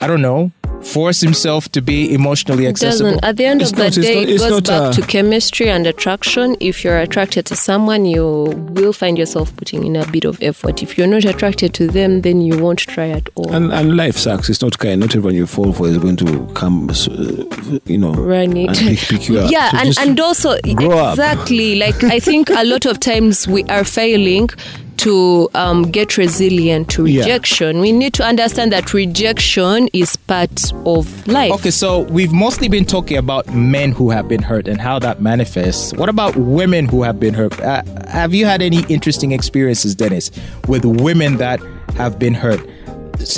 I 0.00 0.06
don't 0.06 0.22
know, 0.22 0.52
force 0.82 1.20
himself 1.20 1.68
to 1.72 1.80
be 1.82 2.12
emotionally 2.14 2.66
accessible? 2.66 3.10
doesn't. 3.10 3.24
At 3.24 3.36
the 3.36 3.44
end 3.44 3.62
It's 3.62 3.70
of 3.72 3.76
the 3.76 3.82
not- 3.84 3.96
it's 3.98 4.06
day, 4.06 4.20
not- 4.24 4.28
it 4.28 4.38
goes 4.38 4.60
back 4.62 4.82
uh, 4.82 4.92
to 4.92 5.02
chemistry 5.02 5.68
and 5.68 5.86
attraction. 5.86 6.56
If 6.60 6.84
you're 6.84 6.98
attracted 6.98 7.46
to 7.46 7.56
someone, 7.56 8.04
you 8.06 8.24
will 8.72 8.92
find 8.92 9.18
yourself 9.18 9.54
putting 9.56 9.84
in 9.84 9.96
a 9.96 10.06
bit 10.06 10.24
of 10.24 10.42
effort. 10.42 10.82
If 10.82 10.96
you're 10.96 11.06
not 11.06 11.24
attracted 11.24 11.74
to 11.74 11.88
them, 11.88 12.22
then 12.22 12.40
you 12.40 12.58
won't 12.58 12.78
try 12.78 13.08
at 13.10 13.28
all. 13.34 13.52
And, 13.52 13.72
and 13.72 13.96
life 13.96 14.16
sucks. 14.16 14.48
It's 14.48 14.62
not 14.62 14.78
kind. 14.78 15.00
Not 15.00 15.10
everyone 15.14 15.34
you 15.34 15.46
fall 15.46 15.72
for 15.72 15.88
is 15.88 15.98
going 15.98 16.16
to 16.16 16.46
come, 16.54 16.88
uh, 16.90 17.78
you 17.86 17.98
know, 17.98 18.12
Run 18.14 18.56
it. 18.56 18.68
and 18.68 18.76
pick, 18.78 18.98
pick 18.98 19.28
you 19.28 19.40
up. 19.40 19.50
yeah, 19.50 19.70
So 19.70 19.78
and, 19.78 19.98
and 20.10 20.20
also 20.20 20.58
grow 20.76 20.96
up. 20.98 21.12
exactly 21.18 21.74
like 21.76 22.02
I 22.04 22.18
think 22.20 22.50
a 22.50 22.64
lot 22.64 22.86
of 22.86 23.00
times 23.00 23.46
we 23.48 23.64
are 23.64 23.84
failing 23.84 24.48
to 24.98 25.48
um, 25.54 25.82
get 25.90 26.16
resilient 26.16 26.88
to 26.90 27.06
Yeah. 27.06 27.20
rejection. 27.22 27.80
We 27.80 27.92
need 27.92 28.14
to 28.14 28.24
understand 28.24 28.72
that 28.72 28.92
rejection 28.94 29.88
is 29.92 30.16
part 30.16 30.72
of 30.84 31.26
life. 31.26 31.52
Okay, 31.52 31.70
so 31.70 32.00
we've 32.00 32.32
mostly 32.32 32.68
been 32.68 32.84
talking 32.84 33.16
about 33.16 33.52
men 33.54 33.92
who 33.92 34.10
have 34.10 34.28
been 34.28 34.42
hurt 34.42 34.68
and 34.68 34.80
how 34.80 34.98
that 35.00 35.20
manifests. 35.20 35.92
What 35.94 36.08
about 36.08 36.36
women 36.36 36.86
who 36.86 37.02
have 37.02 37.18
been 37.18 37.34
hurt? 37.34 37.58
Uh, 37.60 37.82
have 38.08 38.34
you 38.34 38.46
had 38.46 38.62
any 38.62 38.84
interesting 38.88 39.32
experiences, 39.32 39.94
Dennis, 39.94 40.30
with 40.66 40.84
women 40.84 41.36
that 41.38 41.60
have 41.96 42.18
been 42.18 42.34
hurt? 42.34 42.60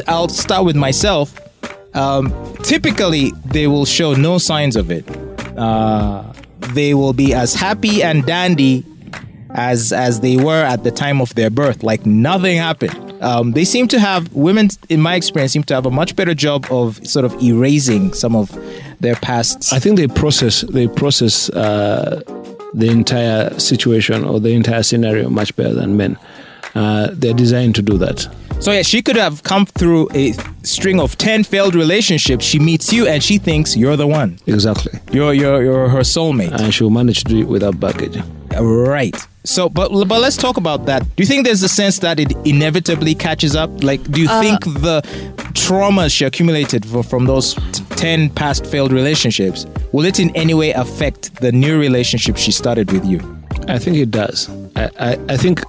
I'll 0.08 0.28
start 0.28 0.64
with 0.64 0.76
myself. 0.76 1.38
Um, 1.94 2.32
typically, 2.62 3.32
they 3.46 3.66
will 3.66 3.84
show 3.86 4.14
no 4.14 4.38
signs 4.38 4.76
of 4.76 4.90
it. 4.90 5.04
Uh, 5.58 6.22
they 6.74 6.94
will 6.94 7.12
be 7.12 7.34
as 7.34 7.54
happy 7.54 8.02
and 8.02 8.24
dandy 8.26 8.84
as 9.54 9.92
as 9.92 10.20
they 10.20 10.36
were 10.36 10.62
at 10.62 10.84
the 10.84 10.90
time 10.90 11.20
of 11.20 11.34
their 11.34 11.50
birth 11.50 11.82
like 11.82 12.06
nothing 12.06 12.56
happened 12.56 12.96
um, 13.22 13.52
they 13.52 13.64
seem 13.64 13.86
to 13.88 13.98
have 13.98 14.32
women 14.34 14.68
in 14.88 15.00
my 15.00 15.14
experience 15.14 15.52
seem 15.52 15.62
to 15.64 15.74
have 15.74 15.86
a 15.86 15.90
much 15.90 16.16
better 16.16 16.34
job 16.34 16.66
of 16.70 17.04
sort 17.06 17.24
of 17.24 17.34
erasing 17.42 18.12
some 18.14 18.34
of 18.36 18.50
their 19.00 19.14
pasts 19.16 19.72
I 19.72 19.78
think 19.78 19.96
they 19.98 20.06
process 20.08 20.62
they 20.62 20.86
process 20.88 21.50
uh, 21.50 22.22
the 22.72 22.86
entire 22.88 23.58
situation 23.58 24.24
or 24.24 24.38
the 24.40 24.50
entire 24.52 24.82
scenario 24.82 25.28
much 25.28 25.54
better 25.56 25.74
than 25.74 25.96
men. 25.96 26.16
Uh, 26.74 27.08
they're 27.12 27.34
designed 27.34 27.74
to 27.74 27.82
do 27.82 27.98
that. 27.98 28.28
so 28.60 28.70
yeah 28.70 28.82
she 28.82 29.02
could 29.02 29.16
have 29.16 29.42
come 29.42 29.66
through 29.66 30.08
a 30.14 30.32
string 30.62 31.00
of 31.00 31.16
10 31.18 31.42
failed 31.44 31.74
relationships 31.74 32.44
she 32.44 32.58
meets 32.60 32.92
you 32.92 33.08
and 33.08 33.24
she 33.24 33.38
thinks 33.38 33.76
you're 33.76 33.96
the 33.96 34.06
one 34.06 34.38
Exactly. 34.46 34.92
you're 35.12 35.34
you're, 35.34 35.62
you're 35.64 35.88
her 35.88 36.00
soulmate 36.04 36.52
And 36.52 36.72
she'll 36.72 36.90
manage 36.90 37.24
to 37.24 37.30
do 37.34 37.38
it 37.40 37.48
without 37.48 37.80
baggage. 37.80 38.22
Right. 38.58 39.16
So, 39.44 39.68
but 39.68 39.90
but 40.04 40.20
let's 40.20 40.36
talk 40.36 40.56
about 40.56 40.86
that. 40.86 41.02
Do 41.02 41.22
you 41.22 41.26
think 41.26 41.46
there's 41.46 41.62
a 41.62 41.68
sense 41.68 41.98
that 42.00 42.20
it 42.20 42.32
inevitably 42.44 43.14
catches 43.14 43.56
up? 43.56 43.70
Like, 43.82 44.02
do 44.10 44.20
you 44.20 44.28
uh, 44.28 44.40
think 44.40 44.64
the 44.80 45.02
trauma 45.54 46.08
she 46.10 46.24
accumulated 46.24 46.84
for, 46.84 47.02
from 47.02 47.24
those 47.24 47.54
t- 47.54 47.84
ten 47.96 48.28
past 48.30 48.66
failed 48.66 48.92
relationships 48.92 49.66
will 49.92 50.04
it 50.04 50.20
in 50.20 50.34
any 50.36 50.54
way 50.54 50.72
affect 50.72 51.34
the 51.40 51.52
new 51.52 51.78
relationship 51.78 52.36
she 52.36 52.52
started 52.52 52.92
with 52.92 53.04
you? 53.04 53.20
I 53.68 53.78
think 53.78 53.96
it 53.96 54.10
does. 54.10 54.50
I, 54.76 54.90
I, 54.98 55.12
I 55.30 55.36
think 55.36 55.62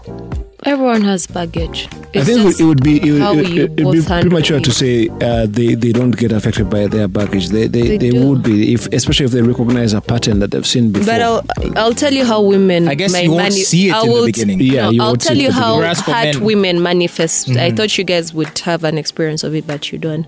Everyone 0.64 1.02
has 1.06 1.26
baggage. 1.26 1.88
I 2.14 2.22
think 2.24 2.30
it 2.30 2.36
would- 2.36 2.44
just 2.44 2.62
it 2.62 2.66
would 2.66 2.84
be 2.84 2.98
it 2.98 3.12
would, 3.14 3.22
it 3.58 3.68
would 3.68 3.76
be 3.76 3.84
both 3.84 4.08
handle 4.08 4.30
premature 4.30 4.60
to 4.60 4.72
say 4.72 5.08
uh, 5.10 5.48
they 5.50 5.74
they 5.74 5.92
don't 5.92 6.12
get 6.12 6.32
affected 6.32 6.70
by 6.70 6.86
their 6.86 7.08
baggage. 7.08 7.50
They 7.50 7.66
they, 7.68 7.98
They 7.98 8.10
they, 8.12 8.20
would 8.26 8.44
be 8.44 8.74
if 8.74 8.86
especially 8.94 9.26
if 9.26 9.32
they 9.32 9.42
recognize 9.42 9.94
a 9.94 10.02
pattern 10.02 10.38
that 10.40 10.52
they've 10.52 10.66
seen 10.68 10.92
before. 10.92 11.08
But 11.08 11.22
I'll 11.22 11.42
I'll 11.76 11.94
tell 11.94 12.14
you 12.14 12.26
how 12.26 12.42
women. 12.44 12.88
I 12.88 12.94
guess 12.94 13.12
may 13.12 13.24
you 13.24 13.32
won't 13.32 13.44
mani- 13.44 13.56
see 13.56 13.90
it 13.90 13.94
I 13.96 14.02
in 14.02 14.08
the 14.08 14.14
will- 14.14 14.26
beginning. 14.28 14.60
Yeah, 14.62 14.84
no, 14.86 14.90
you 14.92 15.02
I'll 15.02 15.08
won't 15.10 15.22
tell 15.22 15.36
see 15.36 15.40
it 15.40 15.44
you 15.44 15.50
in 15.50 15.56
the 15.56 15.62
how 15.62 15.68
beginning. 15.78 15.80
Whereas 15.82 16.02
for 16.04 16.12
hurt 16.14 16.38
women 16.42 16.84
manifest. 16.84 17.50
I 17.50 17.72
thought 17.72 17.98
you 17.98 18.04
guys 18.04 18.32
would 18.34 18.56
have 18.60 18.84
an 18.84 19.00
experience 19.00 19.44
of 19.44 19.56
it, 19.56 19.66
but 19.66 19.92
you 19.92 19.98
don't. 19.98 20.28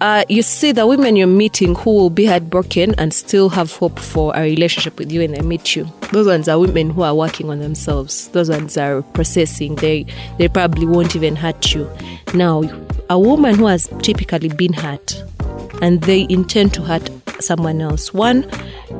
Uh, 0.00 0.24
you 0.28 0.42
see 0.42 0.72
the 0.72 0.86
women 0.86 1.16
you're 1.16 1.26
meeting 1.26 1.74
who 1.74 1.90
will 1.90 2.10
be 2.10 2.26
heartbroken 2.26 2.94
and 2.98 3.14
still 3.14 3.48
have 3.48 3.72
hope 3.72 3.98
for 3.98 4.36
a 4.36 4.42
relationship 4.42 4.98
with 4.98 5.10
you 5.10 5.20
when 5.20 5.32
they 5.32 5.40
meet 5.40 5.74
you. 5.74 5.86
Those 6.12 6.26
ones 6.26 6.48
are 6.48 6.58
women 6.58 6.90
who 6.90 7.02
are 7.02 7.14
working 7.14 7.48
on 7.48 7.60
themselves. 7.60 8.28
Those 8.28 8.50
ones 8.50 8.76
are 8.76 9.02
processing. 9.02 9.76
They 9.76 10.06
they 10.38 10.48
probably 10.48 10.86
won't 10.86 11.16
even 11.16 11.36
hurt 11.36 11.74
you. 11.74 11.90
Now, 12.34 12.62
a 13.08 13.18
woman 13.18 13.54
who 13.54 13.66
has 13.66 13.88
typically 14.02 14.48
been 14.48 14.72
hurt 14.72 15.22
and 15.80 16.02
they 16.02 16.26
intend 16.28 16.74
to 16.74 16.82
hurt 16.82 17.10
someone 17.40 17.80
else. 17.80 18.12
One, 18.12 18.46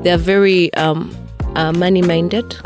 they're 0.03 0.19
very 0.19 0.73
um, 0.75 1.15
uh, 1.55 1.73
money 1.73 2.03
minded. 2.03 2.57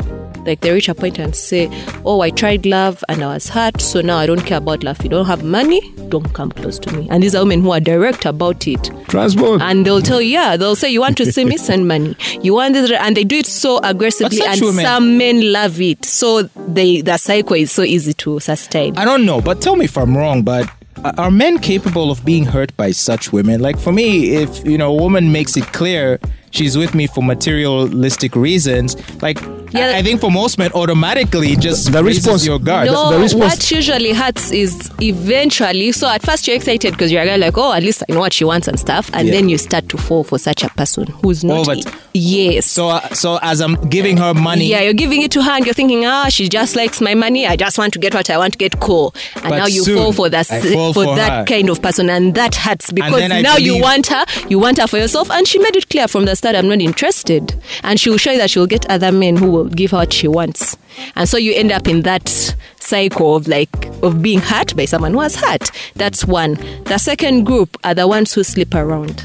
Like 0.45 0.61
they 0.61 0.71
reach 0.71 0.89
a 0.89 0.95
point 0.95 1.19
and 1.19 1.35
say, 1.35 1.69
Oh, 2.05 2.21
I 2.21 2.29
tried 2.29 2.65
love 2.65 3.03
and 3.09 3.23
I 3.23 3.33
was 3.33 3.49
hurt, 3.49 3.81
so 3.81 4.01
now 4.01 4.17
I 4.17 4.25
don't 4.25 4.41
care 4.45 4.57
about 4.57 4.83
love. 4.83 4.97
If 4.99 5.03
You 5.05 5.09
don't 5.09 5.25
have 5.25 5.43
money, 5.43 5.81
don't 6.09 6.33
come 6.33 6.51
close 6.51 6.79
to 6.79 6.95
me. 6.95 7.07
And 7.11 7.21
these 7.23 7.35
are 7.35 7.43
women 7.43 7.61
who 7.61 7.71
are 7.71 7.79
direct 7.79 8.25
about 8.25 8.67
it. 8.67 8.89
transport. 9.07 9.61
And 9.61 9.85
they'll 9.85 10.01
tell 10.01 10.21
you, 10.21 10.29
yeah, 10.33 10.57
they'll 10.57 10.75
say, 10.75 10.89
You 10.89 11.01
want 11.01 11.17
to 11.17 11.31
see 11.31 11.45
me? 11.45 11.57
Send 11.69 11.87
money. 11.87 12.15
You 12.41 12.53
want 12.55 12.73
this? 12.73 12.91
And 12.91 13.15
they 13.17 13.23
do 13.23 13.37
it 13.37 13.45
so 13.45 13.79
aggressively, 13.83 14.41
and 14.45 14.59
women- 14.61 14.85
some 14.85 15.17
men 15.17 15.51
love 15.51 15.79
it. 15.81 16.05
So 16.05 16.43
they 16.67 17.01
the 17.01 17.17
cycle 17.17 17.55
is 17.55 17.71
so 17.71 17.83
easy 17.83 18.13
to 18.13 18.39
sustain. 18.39 18.97
I 18.97 19.05
don't 19.05 19.25
know, 19.25 19.41
but 19.41 19.61
tell 19.61 19.75
me 19.75 19.85
if 19.85 19.97
I'm 19.97 20.17
wrong, 20.17 20.43
but 20.43 20.69
are 21.17 21.31
men 21.31 21.59
capable 21.59 22.11
of 22.11 22.25
being 22.25 22.45
hurt 22.45 22.75
by 22.75 22.91
such 22.91 23.31
women? 23.31 23.61
Like 23.61 23.77
for 23.79 23.91
me, 23.93 24.35
if 24.35 24.65
you 24.65 24.77
know 24.77 24.91
a 24.91 25.01
woman 25.01 25.31
makes 25.31 25.55
it 25.57 25.65
clear 25.73 26.19
she's 26.51 26.77
with 26.77 26.93
me 26.95 27.07
for 27.07 27.21
materialistic 27.23 28.35
reasons, 28.35 28.95
like 29.21 29.37
Yeah. 29.71 29.87
I, 29.95 29.97
I 29.99 30.01
think 30.03 30.21
for 30.21 30.31
most 30.31 30.57
men, 30.57 30.71
automatically 30.73 31.55
just 31.55 31.91
The 31.91 32.03
response- 32.03 32.45
your 32.45 32.59
guard. 32.59 32.87
No, 32.87 33.11
the 33.11 33.19
response- 33.19 33.55
what 33.55 33.71
usually 33.71 34.13
hurts 34.13 34.51
is 34.51 34.89
eventually. 35.01 35.91
So 35.91 36.07
at 36.09 36.21
first 36.23 36.47
you're 36.47 36.55
excited 36.55 36.91
because 36.93 37.11
you're 37.11 37.37
like, 37.37 37.57
oh, 37.57 37.73
at 37.73 37.83
least 37.83 38.03
I 38.09 38.13
know 38.13 38.19
what 38.19 38.33
she 38.33 38.43
wants 38.45 38.67
and 38.67 38.79
stuff, 38.79 39.09
and 39.13 39.27
Yeah. 39.27 39.33
then 39.35 39.49
you 39.49 39.57
start 39.57 39.89
to 39.89 39.97
fall 39.97 40.23
for 40.23 40.37
such 40.39 40.63
a 40.63 40.69
person 40.69 41.07
who's 41.21 41.43
not. 41.43 41.59
Oh, 41.59 41.65
but- 41.65 41.93
yes. 42.13 42.65
So, 42.65 42.89
uh, 42.89 43.07
so 43.13 43.37
as 43.41 43.61
I'm 43.61 43.75
giving 43.89 44.17
her 44.17 44.33
money, 44.33 44.65
yeah, 44.67 44.81
you're 44.81 44.93
giving 44.93 45.21
it 45.21 45.31
to 45.31 45.41
her 45.43 45.51
and 45.51 45.65
you're 45.65 45.73
thinking, 45.73 46.05
ah, 46.05 46.29
she 46.29 46.49
just 46.49 46.75
likes 46.75 47.01
my 47.01 47.13
money. 47.13 47.45
I 47.45 47.55
just 47.55 47.77
want 47.77 47.93
to 47.93 47.99
get 47.99 48.13
what 48.13 48.29
I 48.29 48.37
want 48.37 48.53
to 48.53 48.57
get 48.59 48.79
cool. 48.79 49.13
And 49.35 49.43
But 49.49 49.57
now 49.57 49.65
you 49.67 49.83
soon, 49.83 49.97
fall 49.97 50.13
for 50.13 50.29
that 50.29 50.47
fall 50.47 50.93
for, 50.93 51.03
for 51.05 51.15
that 51.15 51.31
her. 51.31 51.45
kind 51.45 51.69
of 51.69 51.81
person, 51.81 52.09
and 52.09 52.33
that 52.35 52.55
hurts 52.55 52.91
because 52.91 53.19
then 53.19 53.31
I 53.31 53.41
now 53.41 53.57
you 53.57 53.79
want 53.79 54.07
her, 54.07 54.25
you 54.49 54.59
want 54.59 54.77
her 54.79 54.87
for 54.87 54.97
yourself, 54.97 55.29
and 55.31 55.47
she 55.47 55.59
made 55.59 55.75
it 55.75 55.89
clear 55.89 56.07
from 56.07 56.25
the 56.25 56.35
start, 56.35 56.55
I'm 56.55 56.67
not 56.67 56.81
interested, 56.81 57.53
and 57.83 57.99
she 57.99 58.09
will 58.09 58.17
show 58.17 58.31
you 58.31 58.37
that 58.39 58.49
she 58.49 58.59
will 58.59 58.67
get 58.67 58.85
other 58.89 59.11
men 59.11 59.37
who 59.37 59.58
will 59.63 59.69
give 59.69 59.91
her 59.91 59.97
what 59.97 60.13
she 60.13 60.27
wants, 60.27 60.77
and 61.15 61.27
so 61.27 61.37
you 61.37 61.53
end 61.53 61.71
up 61.71 61.87
in 61.87 62.01
that 62.03 62.27
cycle 62.79 63.35
of 63.35 63.47
like 63.47 63.87
of 64.01 64.21
being 64.21 64.39
hurt 64.39 64.75
by 64.75 64.85
someone 64.85 65.13
who 65.13 65.19
has 65.19 65.35
hurt. 65.35 65.71
That's 65.95 66.25
one. 66.25 66.55
The 66.85 66.97
second 66.97 67.43
group 67.45 67.77
are 67.83 67.93
the 67.93 68.07
ones 68.07 68.33
who 68.33 68.43
sleep 68.43 68.73
around, 68.73 69.23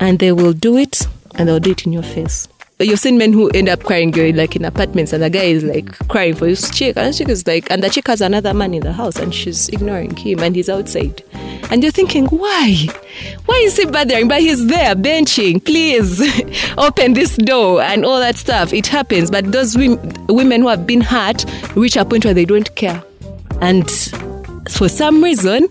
and 0.00 0.18
they 0.18 0.32
will 0.32 0.52
do 0.52 0.76
it, 0.76 1.06
and 1.36 1.48
they'll 1.48 1.60
do 1.60 1.72
it 1.72 1.86
in 1.86 1.92
your 1.92 2.02
face. 2.02 2.48
You've 2.78 3.00
seen 3.00 3.16
men 3.16 3.32
who 3.32 3.48
end 3.50 3.70
up 3.70 3.84
crying, 3.84 4.10
going 4.10 4.36
like 4.36 4.54
in 4.54 4.62
apartments, 4.62 5.14
and 5.14 5.22
the 5.22 5.30
guy 5.30 5.44
is 5.44 5.64
like 5.64 5.96
crying 6.08 6.34
for 6.34 6.46
his 6.46 6.68
chick, 6.68 6.94
and 6.98 7.10
the 7.10 7.16
chick 7.16 7.30
is 7.30 7.46
like, 7.46 7.70
and 7.70 7.82
the 7.82 7.88
chick 7.88 8.06
has 8.06 8.20
another 8.20 8.52
man 8.52 8.74
in 8.74 8.82
the 8.82 8.92
house, 8.92 9.16
and 9.16 9.34
she's 9.34 9.70
ignoring 9.70 10.14
him, 10.14 10.40
and 10.40 10.54
he's 10.54 10.68
outside, 10.68 11.22
and 11.70 11.82
you're 11.82 11.90
thinking, 11.90 12.26
why? 12.26 12.86
Why 13.46 13.54
is 13.64 13.78
he 13.78 13.86
bothering? 13.86 14.28
But 14.28 14.40
he's 14.42 14.66
there 14.66 14.94
benching. 14.94 15.64
Please 15.64 16.20
open 16.78 17.14
this 17.14 17.38
door 17.38 17.80
and 17.80 18.04
all 18.04 18.18
that 18.18 18.36
stuff. 18.36 18.74
It 18.74 18.86
happens, 18.88 19.30
but 19.30 19.52
those 19.52 19.74
wom- 19.74 20.26
women 20.28 20.60
who 20.60 20.68
have 20.68 20.86
been 20.86 21.00
hurt 21.00 21.46
reach 21.76 21.96
a 21.96 22.04
point 22.04 22.26
where 22.26 22.34
they 22.34 22.44
don't 22.44 22.74
care, 22.74 23.02
and 23.62 23.90
for 24.68 24.90
some 24.90 25.24
reason, 25.24 25.66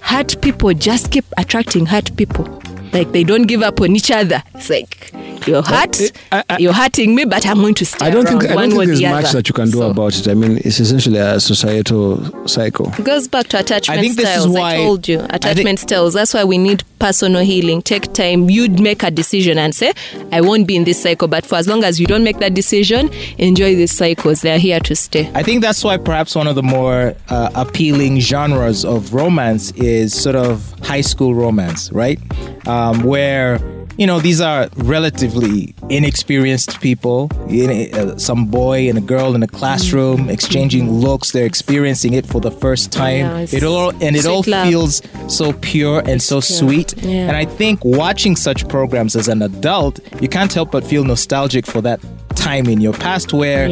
hurt 0.00 0.40
people 0.40 0.72
just 0.72 1.12
keep 1.12 1.26
attracting 1.36 1.84
hurt 1.84 2.16
people. 2.16 2.62
Like 2.92 3.12
they 3.12 3.24
don't 3.24 3.42
give 3.42 3.62
up 3.62 3.80
on 3.80 3.94
each 3.96 4.10
other. 4.10 4.42
It's 4.54 4.70
like 4.70 5.10
you're 5.46 5.62
hurt, 5.62 6.00
I- 6.32 6.42
I- 6.50 6.56
you're 6.58 6.72
hurting 6.72 7.14
me, 7.14 7.24
but 7.24 7.46
I'm 7.46 7.58
going 7.60 7.74
to 7.74 7.86
stay 7.86 8.06
I 8.06 8.10
don't 8.10 8.26
think 8.26 8.44
I 8.44 8.54
don't 8.54 8.58
or 8.58 8.60
think 8.70 8.86
there's 8.86 8.98
the 9.00 9.08
much 9.10 9.24
other. 9.26 9.32
that 9.38 9.48
you 9.48 9.52
can 9.54 9.66
do 9.70 9.78
So, 9.78 9.90
about 9.90 10.16
it. 10.18 10.28
I 10.28 10.34
mean, 10.34 10.56
it's 10.64 10.80
essentially 10.80 11.18
a 11.18 11.38
societal 11.38 12.46
cycle. 12.48 12.92
it 12.98 13.04
goes 13.04 13.28
back 13.28 13.46
to 13.48 13.58
attachment 13.60 13.98
I 13.98 14.02
think 14.02 14.16
this 14.16 14.36
is 14.38 14.46
why- 14.48 14.74
I 14.74 14.76
told 14.78 15.06
you 15.08 15.20
attachment 15.30 15.56
think- 15.66 15.78
styles. 15.80 16.14
That's 16.14 16.32
why 16.34 16.44
we 16.44 16.58
need 16.58 16.82
personal 16.98 17.42
healing. 17.44 17.82
Take 17.82 18.12
time. 18.14 18.48
You'd 18.50 18.80
make 18.80 19.02
a 19.02 19.10
decision 19.10 19.58
and 19.58 19.74
say, 19.74 19.92
"I 20.32 20.40
won't 20.40 20.66
be 20.66 20.74
in 20.76 20.84
this 20.84 21.00
cycle." 21.02 21.28
But 21.28 21.44
for 21.44 21.56
as 21.56 21.66
long 21.68 21.84
as 21.84 22.00
you 22.00 22.06
don't 22.06 22.24
make 22.24 22.38
that 22.38 22.54
decision, 22.54 23.10
enjoy 23.38 23.76
these 23.76 23.92
cycles. 23.92 24.40
They're 24.40 24.58
here 24.58 24.80
to 24.80 24.96
stay. 24.96 25.30
I 25.34 25.42
think 25.42 25.60
that's 25.62 25.84
why 25.84 25.96
perhaps 25.98 26.34
one 26.34 26.46
of 26.46 26.54
the 26.54 26.62
more 26.62 27.14
uh, 27.28 27.50
appealing 27.54 28.20
genres 28.20 28.84
of 28.84 29.12
romance 29.12 29.70
is 29.72 30.14
sort 30.14 30.36
of 30.36 30.74
high 30.82 31.02
school 31.02 31.34
romance, 31.34 31.90
right? 31.92 32.18
Um, 32.66 32.75
where 33.02 33.60
you 33.98 34.06
know 34.06 34.20
these 34.20 34.40
are 34.42 34.68
relatively 34.76 35.74
inexperienced 35.88 36.80
people, 36.80 37.30
uh, 37.50 38.16
some 38.18 38.46
boy 38.46 38.88
and 38.90 38.98
a 38.98 39.00
girl 39.00 39.34
in 39.34 39.42
a 39.42 39.46
classroom 39.46 40.28
exchanging 40.28 40.86
looks. 41.04 41.30
They're 41.32 41.46
experiencing 41.46 42.12
it 42.14 42.26
for 42.26 42.40
the 42.40 42.50
first 42.50 42.92
time. 42.92 43.20
Yeah, 43.20 43.56
it 43.58 43.62
all 43.64 43.90
and 44.04 44.14
it 44.16 44.26
all 44.26 44.44
love. 44.46 44.68
feels 44.68 45.02
so 45.28 45.52
pure 45.72 46.02
and 46.10 46.20
so 46.22 46.40
sweet. 46.40 46.94
Yeah. 47.02 47.28
And 47.28 47.36
I 47.36 47.46
think 47.46 47.84
watching 47.84 48.36
such 48.36 48.68
programs 48.68 49.16
as 49.16 49.28
an 49.28 49.40
adult, 49.42 49.94
you 50.22 50.28
can't 50.28 50.52
help 50.52 50.70
but 50.72 50.84
feel 50.84 51.04
nostalgic 51.04 51.64
for 51.66 51.80
that 51.82 52.00
time 52.34 52.66
in 52.68 52.80
your 52.82 52.92
past 52.92 53.32
where 53.32 53.66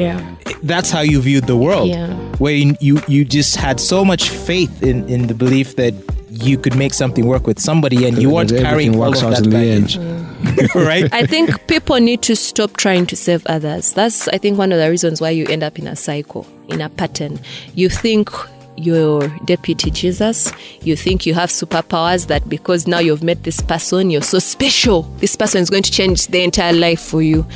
that's 0.63 0.91
how 0.91 1.01
you 1.03 1.21
viewed 1.21 1.47
the 1.47 1.57
world 1.57 1.89
Yeah. 1.89 2.09
where 2.39 2.55
you, 2.55 2.75
you 2.81 2.95
you 3.07 3.25
just 3.39 3.57
had 3.57 3.79
so 3.79 4.05
much 4.05 4.31
faith 4.31 4.83
in 4.83 5.07
in 5.15 5.27
the 5.27 5.35
belief 5.35 5.77
that 5.77 5.93
you 6.43 6.59
could 6.59 6.77
make 6.77 6.95
something 6.95 7.27
work 7.27 7.47
with 7.47 7.59
somebody 7.59 8.07
and 8.07 8.21
you 8.21 8.31
weren't 8.31 8.51
carrying 8.51 8.67
everything 8.67 8.95
all 8.95 9.11
works 9.11 9.23
of 9.23 9.29
out 9.29 9.31
that 9.35 9.45
in 9.45 9.51
the 9.51 9.57
baggage 9.57 9.99
end. 9.99 10.75
right 10.75 11.13
I 11.13 11.27
think 11.27 11.67
people 11.69 11.97
need 11.97 12.23
to 12.23 12.37
stop 12.37 12.77
trying 12.77 13.07
to 13.07 13.17
save 13.17 13.47
others. 13.47 13.93
That's, 13.93 14.29
I 14.29 14.39
think, 14.39 14.59
one 14.59 14.73
of 14.73 14.79
the 14.79 14.91
reasons 14.91 15.21
why 15.21 15.31
you 15.31 15.47
end 15.47 15.63
up 15.63 15.79
in 15.79 15.87
a 15.87 15.97
cycle, 15.97 16.47
in 16.69 16.81
a 16.81 16.89
pattern. 16.89 17.39
You 17.75 17.89
think 17.89 18.31
you're 18.77 19.29
deputy 19.45 19.91
Jesus. 19.91 20.53
You 20.83 20.97
think 20.97 21.27
you 21.27 21.35
have 21.35 21.51
superpowers 21.51 22.27
that 22.27 22.49
because 22.49 22.87
now 22.87 22.99
you've 22.99 23.23
met 23.23 23.45
this 23.45 23.61
person, 23.61 24.11
you're 24.11 24.23
so 24.23 24.39
special. 24.39 25.03
This 25.19 25.37
person 25.37 25.61
is 25.61 25.71
going 25.71 25.85
to 25.85 25.93
change 25.93 26.27
the 26.27 26.43
entire 26.43 26.73
life 26.73 27.01
for 27.01 27.23
you. 27.23 27.47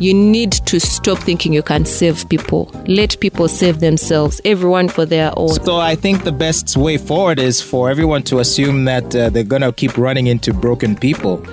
You 0.00 0.14
need 0.14 0.52
to 0.52 0.78
stop 0.80 1.18
thinking 1.18 1.52
you 1.52 1.62
can 1.62 1.84
save 1.84 2.28
people. 2.28 2.70
Let 2.86 3.18
people 3.20 3.48
save 3.48 3.80
themselves, 3.80 4.40
everyone 4.44 4.88
for 4.88 5.06
their 5.06 5.32
own. 5.36 5.48
so 5.64 5.76
i 5.76 5.94
think 5.94 6.24
the 6.24 6.32
best 6.32 6.76
way 6.76 6.96
forward 6.98 7.38
is 7.38 7.60
for 7.60 7.90
everyone 7.90 8.22
to 8.22 8.38
assume 8.40 8.84
that 8.84 9.14
uh, 9.14 9.28
they're 9.30 9.44
gonna 9.44 9.72
keep 9.72 9.96
running 9.96 10.26
into 10.26 10.52
broken 10.52 10.96
people 10.96 11.44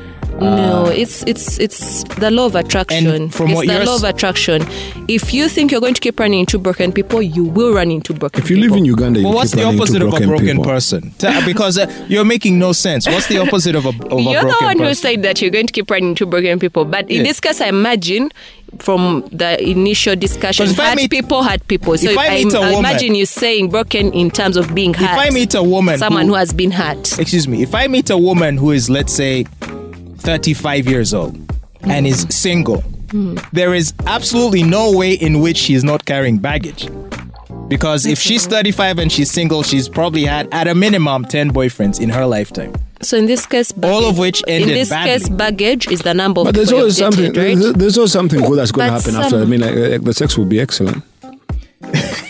No, 0.42 0.86
it's 0.88 1.24
it's 1.24 1.58
it's 1.60 2.04
the 2.16 2.30
law 2.32 2.46
of 2.48 2.56
attraction. 2.56 3.08
And 3.08 3.34
from 3.34 3.48
it's 3.50 3.56
what 3.56 3.68
the 3.68 3.74
you're 3.74 3.86
law 3.86 3.96
s- 3.96 4.04
of 4.04 4.10
attraction. 4.10 4.62
If 5.08 5.34
you 5.34 5.48
think 5.48 5.72
you're 5.72 5.80
going 5.82 5.94
to 5.94 6.02
keep 6.02 6.20
running 6.20 6.40
into 6.42 6.58
broken 6.58 6.92
people, 6.92 7.22
you 7.22 7.44
will 7.44 7.74
run 7.74 7.92
into 7.92 8.14
broken 8.14 8.42
If 8.44 8.50
you 8.50 8.58
people. 8.58 8.70
live 8.72 8.78
in 8.80 8.86
Uganda, 8.86 9.20
you 9.20 9.26
well 9.26 9.36
what's 9.36 9.52
keep 9.52 9.60
the 9.60 9.66
running 9.66 9.80
into 9.82 9.84
opposite 9.84 10.02
of 10.02 10.14
a 10.14 10.28
broken 10.28 10.48
people. 10.58 10.64
person 10.66 11.14
because 11.46 11.78
uh, 11.78 12.06
you're 12.10 12.26
making 12.26 12.60
no 12.60 12.72
sense 12.74 13.08
what's 13.08 13.28
the 13.28 13.38
opposite 13.38 13.76
of 13.76 13.86
a, 13.86 13.90
of 13.90 14.14
a 14.14 14.22
You're 14.22 14.42
the 14.42 14.48
broken 14.48 14.66
one 14.68 14.80
who 14.80 14.94
said 14.94 15.24
that 15.24 15.42
you're 15.42 15.52
going 15.52 15.68
to 15.68 15.74
keep 15.74 15.90
running 15.90 16.10
into 16.10 16.26
broken 16.26 16.60
people. 16.60 16.84
But 16.86 17.10
in 17.10 17.18
Yeah. 17.18 17.24
this 17.24 17.40
case, 17.40 17.62
I 17.62 17.68
imagine 17.68 18.32
from 18.80 19.28
the 19.32 19.62
initial 19.64 20.16
discussion, 20.16 20.68
if 20.68 20.80
I 20.80 20.90
hurt 20.90 20.96
meet- 20.98 21.12
people 21.12 21.44
hurt 21.44 21.66
people. 21.68 21.98
So 21.98 22.10
if 22.10 22.18
I 22.18 22.44
meet 22.44 22.54
a 22.54 22.58
I 22.58 22.72
woman- 22.72 22.80
imagine 22.80 23.16
you 23.16 23.26
saying 23.26 23.70
broken 23.70 24.12
in 24.14 24.30
terms 24.32 24.58
of 24.58 24.74
being 24.76 24.94
hurt. 24.94 25.12
if 25.12 25.18
i 25.18 25.30
meet 25.30 25.54
a 25.54 25.62
woman 25.64 25.98
someone 26.00 26.24
who, 26.24 26.30
who 26.30 26.36
has 26.36 26.52
been 26.54 26.72
hurt. 26.72 27.18
excuse 27.20 27.48
me, 27.48 27.62
if 27.62 27.76
I 27.76 27.88
meet 27.88 28.10
a 28.10 28.18
woman 28.18 28.58
who 28.58 28.72
is, 28.72 28.90
let's 28.90 29.14
say, 29.14 29.46
35 30.24 30.88
years 30.88 31.14
old 31.14 31.38
and 31.82 32.08
is 32.08 32.26
single, 32.30 32.84
there 33.52 33.74
is 33.76 33.94
absolutely 34.08 34.64
no 34.64 34.92
way 34.98 35.14
in 35.14 35.40
which 35.42 35.58
she's 35.58 35.84
not 35.84 36.06
carrying 36.06 36.38
baggage. 36.40 36.90
Because 37.68 38.06
if 38.06 38.20
she's 38.20 38.46
35 38.48 39.00
and 39.00 39.12
she's 39.12 39.32
single, 39.32 39.64
she's 39.64 39.88
probably 39.90 40.26
had 40.26 40.48
at 40.54 40.68
a 40.68 40.76
minimum 40.76 41.26
10 41.26 41.52
boyfriends 41.52 42.00
in 42.02 42.10
her 42.10 42.26
lifetime. 42.26 42.74
So 43.02 43.18
in 43.18 43.26
this 43.26 43.46
case, 43.46 43.72
baggage, 43.72 43.92
All 43.96 44.10
of 44.10 44.18
which 44.18 44.44
ended 44.48 44.70
in 44.70 44.76
this 44.76 44.90
badly. 44.90 45.12
case, 45.12 45.30
baggage 45.30 45.88
is 45.90 46.02
the 46.02 46.14
number 46.14 46.42
of 46.42 46.46
But 46.46 46.56
there's 46.56 46.72
always 46.72 46.98
something. 46.98 47.32
dated, 47.34 47.38
right? 47.38 47.58
There's, 47.58 47.74
there's 47.74 47.98
always 47.98 48.12
something 48.12 48.42
good 48.42 48.58
that's 48.60 48.72
going 48.72 48.88
to 48.88 48.94
But 48.94 49.04
happen 49.04 49.16
after. 49.22 49.42
I 49.42 49.46
mean, 49.46 49.62
like, 49.62 49.76
like 49.76 50.04
the 50.04 50.14
sex 50.14 50.38
will 50.38 50.46
be 50.46 50.60
excellent. 50.60 51.04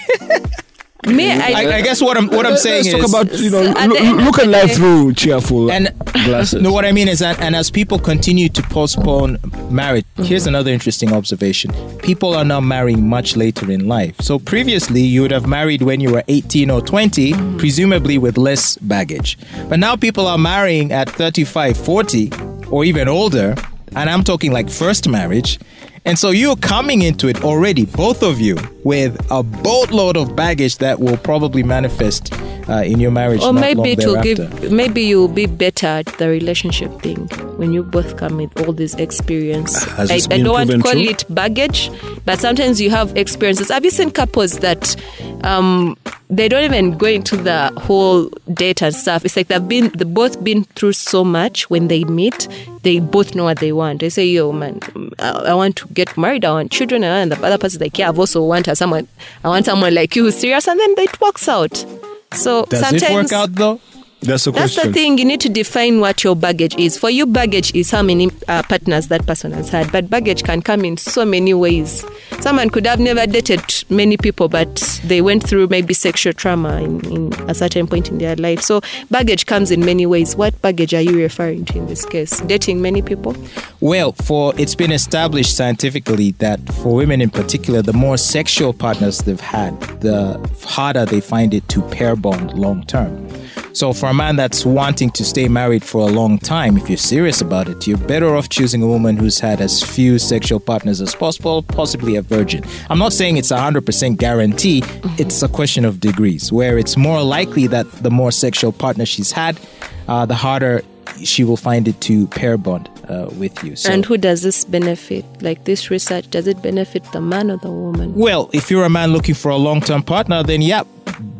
Me, 1.08 1.32
I, 1.32 1.64
I, 1.64 1.76
I 1.76 1.82
guess 1.82 2.02
what 2.02 2.18
I'm 2.18 2.28
what 2.28 2.46
I'm 2.46 2.56
saying 2.58 2.86
Let's 2.86 2.96
is 3.06 3.12
talk 3.12 3.26
about 3.28 3.40
you 3.40 3.50
know 3.50 3.64
So 3.74 3.78
at 3.78 3.90
loo- 3.90 3.96
the 3.96 4.02
end 4.02 4.20
of 4.20 4.26
look 4.26 4.40
at 4.40 4.48
life 4.48 4.68
day- 4.68 4.74
through 4.76 5.14
cheerful 5.14 5.70
and 5.72 5.90
glasses. 6.14 6.62
no, 6.62 6.72
what 6.72 6.86
I 6.86 6.92
mean 6.94 7.08
is 7.10 7.20
that, 7.20 7.40
and 7.42 7.56
as 7.56 7.70
people 7.70 8.00
continue 8.00 8.48
to 8.50 8.62
postpone 8.64 9.38
marriage, 9.70 10.06
mm-hmm. 10.16 10.24
here's 10.24 10.48
another 10.48 10.72
interesting 10.72 11.12
observation: 11.12 11.72
people 12.00 12.34
are 12.34 12.46
now 12.46 12.62
marrying 12.62 13.08
much 13.08 13.36
later 13.36 13.70
in 13.70 13.88
life. 13.88 14.16
So 14.22 14.40
previously, 14.40 15.02
you 15.02 15.22
would 15.24 15.32
have 15.32 15.46
married 15.46 15.82
when 15.82 16.00
you 16.00 16.12
were 16.12 16.24
18 16.30 16.70
or 16.70 16.80
20, 16.82 17.34
mm-hmm. 17.34 17.58
presumably 17.58 18.18
with 18.18 18.38
less 18.38 18.78
baggage. 18.78 19.38
But 19.68 19.80
now 19.80 19.96
people 19.98 20.26
are 20.26 20.38
marrying 20.38 20.92
at 20.94 21.10
35, 21.10 21.76
40, 21.78 22.32
or 22.70 22.86
even 22.86 23.08
older, 23.10 23.56
and 23.96 24.10
I'm 24.10 24.24
talking 24.24 24.52
like 24.54 24.70
first 24.70 25.10
marriage. 25.10 25.60
And 26.06 26.20
so 26.20 26.32
you're 26.32 26.58
coming 26.58 27.02
into 27.02 27.28
it 27.30 27.44
already, 27.44 27.86
both 27.86 28.24
of 28.24 28.42
you, 28.42 28.58
with 28.84 29.16
a 29.32 29.42
boatload 29.42 30.18
of 30.18 30.36
baggage 30.36 30.78
that 30.80 31.00
will 31.00 31.16
probably 31.18 31.64
manifest 31.64 32.34
uh, 32.70 32.84
in 32.84 33.00
your 33.00 33.12
marriage. 33.12 33.42
or 33.42 33.54
not 33.54 33.62
maybe 33.62 33.78
long 33.78 33.88
it 33.88 34.06
will 34.06 34.22
give 34.24 34.72
maybe 34.72 35.02
you'll 35.02 35.28
be 35.28 35.46
better 35.46 35.88
at 35.88 36.06
the 36.18 36.30
relationship 36.30 36.90
thing 37.02 37.18
when 37.58 37.74
you 37.74 37.84
both 37.84 38.16
come 38.18 38.38
with 38.38 38.58
all 38.62 38.72
this 38.72 38.94
experience 38.96 39.84
Has 39.84 40.10
I, 40.10 40.16
this 40.16 40.28
I 40.32 40.38
don't 40.38 40.54
want 40.54 40.70
to 40.72 40.80
call 40.80 40.94
true? 40.94 41.02
it 41.02 41.26
baggage 41.30 41.90
but 42.24 42.40
sometimes 42.40 42.80
you 42.80 42.90
have 42.90 43.16
experiences 43.18 43.70
have 43.70 43.84
you 43.84 43.92
seen 43.92 44.12
couples 44.12 44.60
that 44.60 44.96
um 45.44 45.98
they 46.38 46.48
don't 46.50 46.64
even 46.64 46.98
go 46.98 47.08
into 47.08 47.38
the 47.38 47.72
whole 47.78 48.30
date 48.54 48.82
and 48.82 48.94
stuff. 48.94 49.26
It's 49.26 49.36
like 49.36 49.48
they've 49.48 49.68
been 49.68 49.90
they 49.90 50.06
both 50.06 50.44
been 50.44 50.64
through 50.76 50.94
so 50.94 51.24
much. 51.24 51.70
When 51.70 51.88
they 51.88 52.04
meet 52.06 52.48
they 52.84 53.00
both 53.00 53.36
know 53.36 53.46
what 53.46 53.60
they 53.60 53.72
want. 53.72 54.02
They 54.02 54.10
say 54.10 54.26
yo 54.26 54.52
man 54.52 54.80
I, 55.20 55.30
I 55.30 55.54
want 55.54 55.76
to 55.78 55.88
get 55.90 56.18
married. 56.18 56.46
I 56.46 56.52
want 56.52 56.72
children. 56.72 57.04
And 57.04 57.32
the 57.32 57.46
other 57.46 57.58
person's 57.58 57.82
like 57.82 57.98
yeah 57.98 58.10
I've 58.10 58.20
also 58.20 58.44
want 58.44 58.66
someone 58.78 59.08
I 59.44 59.50
want 59.50 59.66
someone 59.66 59.94
like 59.94 60.16
you 60.16 60.24
who's 60.24 60.36
serious. 60.36 60.68
And 60.68 60.80
then 60.80 60.94
it 60.98 61.20
works 61.22 61.48
out. 61.48 61.86
So 62.34 62.66
Does 62.66 62.80
sometimes 62.80 63.04
it 63.04 63.14
work 63.14 63.32
out 63.34 63.54
though? 63.56 63.80
That's 64.24 64.46
the 64.46 64.52
that's 64.52 64.76
question. 64.76 64.92
the 64.92 64.94
thing. 64.94 65.18
You 65.18 65.26
need 65.26 65.42
to 65.42 65.50
define 65.50 66.00
what 66.00 66.24
your 66.24 66.36
baggage 66.36 66.76
is. 66.78 66.98
For 66.98 67.10
you, 67.10 67.26
baggage 67.26 67.74
is 67.76 67.92
how 67.92 68.02
many 68.02 68.32
uh, 68.48 68.64
partners 68.64 69.08
that 69.10 69.26
person 69.26 69.52
has 69.52 69.70
had. 69.70 69.92
But 69.92 70.10
baggage 70.10 70.44
can 70.44 70.62
come 70.62 70.86
in 70.86 70.98
so 70.98 71.26
many 71.26 71.54
ways. 71.54 72.06
Someone 72.40 72.70
could 72.70 72.86
have 72.88 73.00
never 73.00 73.26
dated 73.28 73.62
many 73.90 74.18
people, 74.18 74.48
but 74.50 75.00
they 75.04 75.22
went 75.22 75.44
through 75.48 75.68
maybe 75.68 75.94
sexual 75.94 76.34
trauma 76.34 76.82
in, 76.82 77.06
in 77.06 77.50
a 77.50 77.54
certain 77.54 77.88
point 77.88 78.10
in 78.10 78.18
their 78.18 78.36
life. 78.38 78.62
So 78.62 78.82
baggage 79.12 79.46
comes 79.46 79.72
in 79.72 79.86
many 79.86 80.06
ways. 80.06 80.36
What 80.36 80.60
baggage 80.62 80.94
are 80.94 81.02
you 81.02 81.18
referring 81.18 81.66
to 81.66 81.78
in 81.78 81.88
this 81.88 82.06
case? 82.06 82.40
Dating 82.42 82.82
many 82.82 83.02
people? 83.02 83.36
Well, 83.82 84.14
for 84.14 84.54
it's 84.58 84.76
been 84.76 84.92
established 84.92 85.56
scientifically 85.56 86.32
that 86.40 86.60
for 86.76 86.96
women 86.96 87.22
in 87.22 87.30
particular, 87.30 87.82
the 87.82 87.94
more 87.94 88.18
sexual 88.18 88.74
partners 88.74 89.20
they've 89.20 89.40
had, 89.40 89.80
the 90.02 90.40
harder 90.64 91.06
they 91.06 91.22
find 91.22 91.54
it 91.54 91.68
to 91.70 91.82
pair 91.90 92.16
bond 92.16 92.54
long 92.54 92.84
term. 92.86 93.28
So 93.76 93.92
for 93.92 94.08
a 94.10 94.14
man 94.14 94.36
that's 94.36 94.66
wanting 94.68 95.10
to 95.12 95.26
stay 95.26 95.48
married 95.48 95.84
for 95.84 96.02
a 96.02 96.12
long 96.12 96.38
time, 96.38 96.78
if 96.78 96.88
you're 96.88 96.98
serious 96.98 97.42
about 97.42 97.68
it, 97.68 97.88
you're 97.88 97.98
better 97.98 98.36
off 98.36 98.48
choosing 98.50 98.84
a 98.84 98.88
woman 98.88 99.18
who's 99.18 99.40
had 99.40 99.60
as 99.62 99.82
few 99.82 100.20
sexual 100.20 100.60
partners 100.60 101.02
as 101.02 101.16
possible, 101.16 101.64
possibly 101.64 102.16
a 102.16 102.22
virgin. 102.22 102.64
I'm 102.92 103.00
not 103.00 103.14
saying 103.14 103.38
it's 103.38 103.50
a 103.50 103.58
100% 103.58 104.18
guarantee, 104.18 104.84
it's 105.18 105.42
a 105.42 105.48
question 105.48 105.86
of 105.86 106.00
degrees, 106.00 106.52
where 106.52 106.78
it's 106.78 106.96
more 106.96 107.24
likely 107.24 107.66
that 107.68 107.90
the 108.04 108.12
more 108.12 108.32
sexual 108.32 108.72
partners 108.72 109.10
she's 109.10 109.32
had, 109.32 109.60
uh, 110.08 110.28
the 110.28 110.36
harder 110.36 110.84
she 111.24 111.44
will 111.44 111.58
find 111.58 111.88
it 111.88 112.00
to 112.02 112.28
pair 112.28 112.58
bond. 112.58 112.90
uh, 113.10 113.28
with 113.38 113.62
you. 113.64 113.76
So, 113.76 113.92
And 113.92 114.06
who 114.06 114.18
does 114.18 114.44
this 114.44 114.64
benefit? 114.66 115.26
Like 115.42 115.66
this 115.66 115.90
research, 115.90 116.30
does 116.30 116.48
it 116.48 116.62
benefit 116.62 117.04
the 117.12 117.20
man 117.22 117.52
or 117.52 117.58
the 117.58 117.72
woman? 117.72 118.14
well, 118.14 118.50
if 118.54 118.70
you're 118.72 118.86
a 118.86 118.90
man 118.90 119.12
looking 119.12 119.36
for 119.36 119.50
a 119.50 119.58
long-term 119.58 120.04
partner, 120.04 120.42
then 120.44 120.62
yeah, 120.62 120.84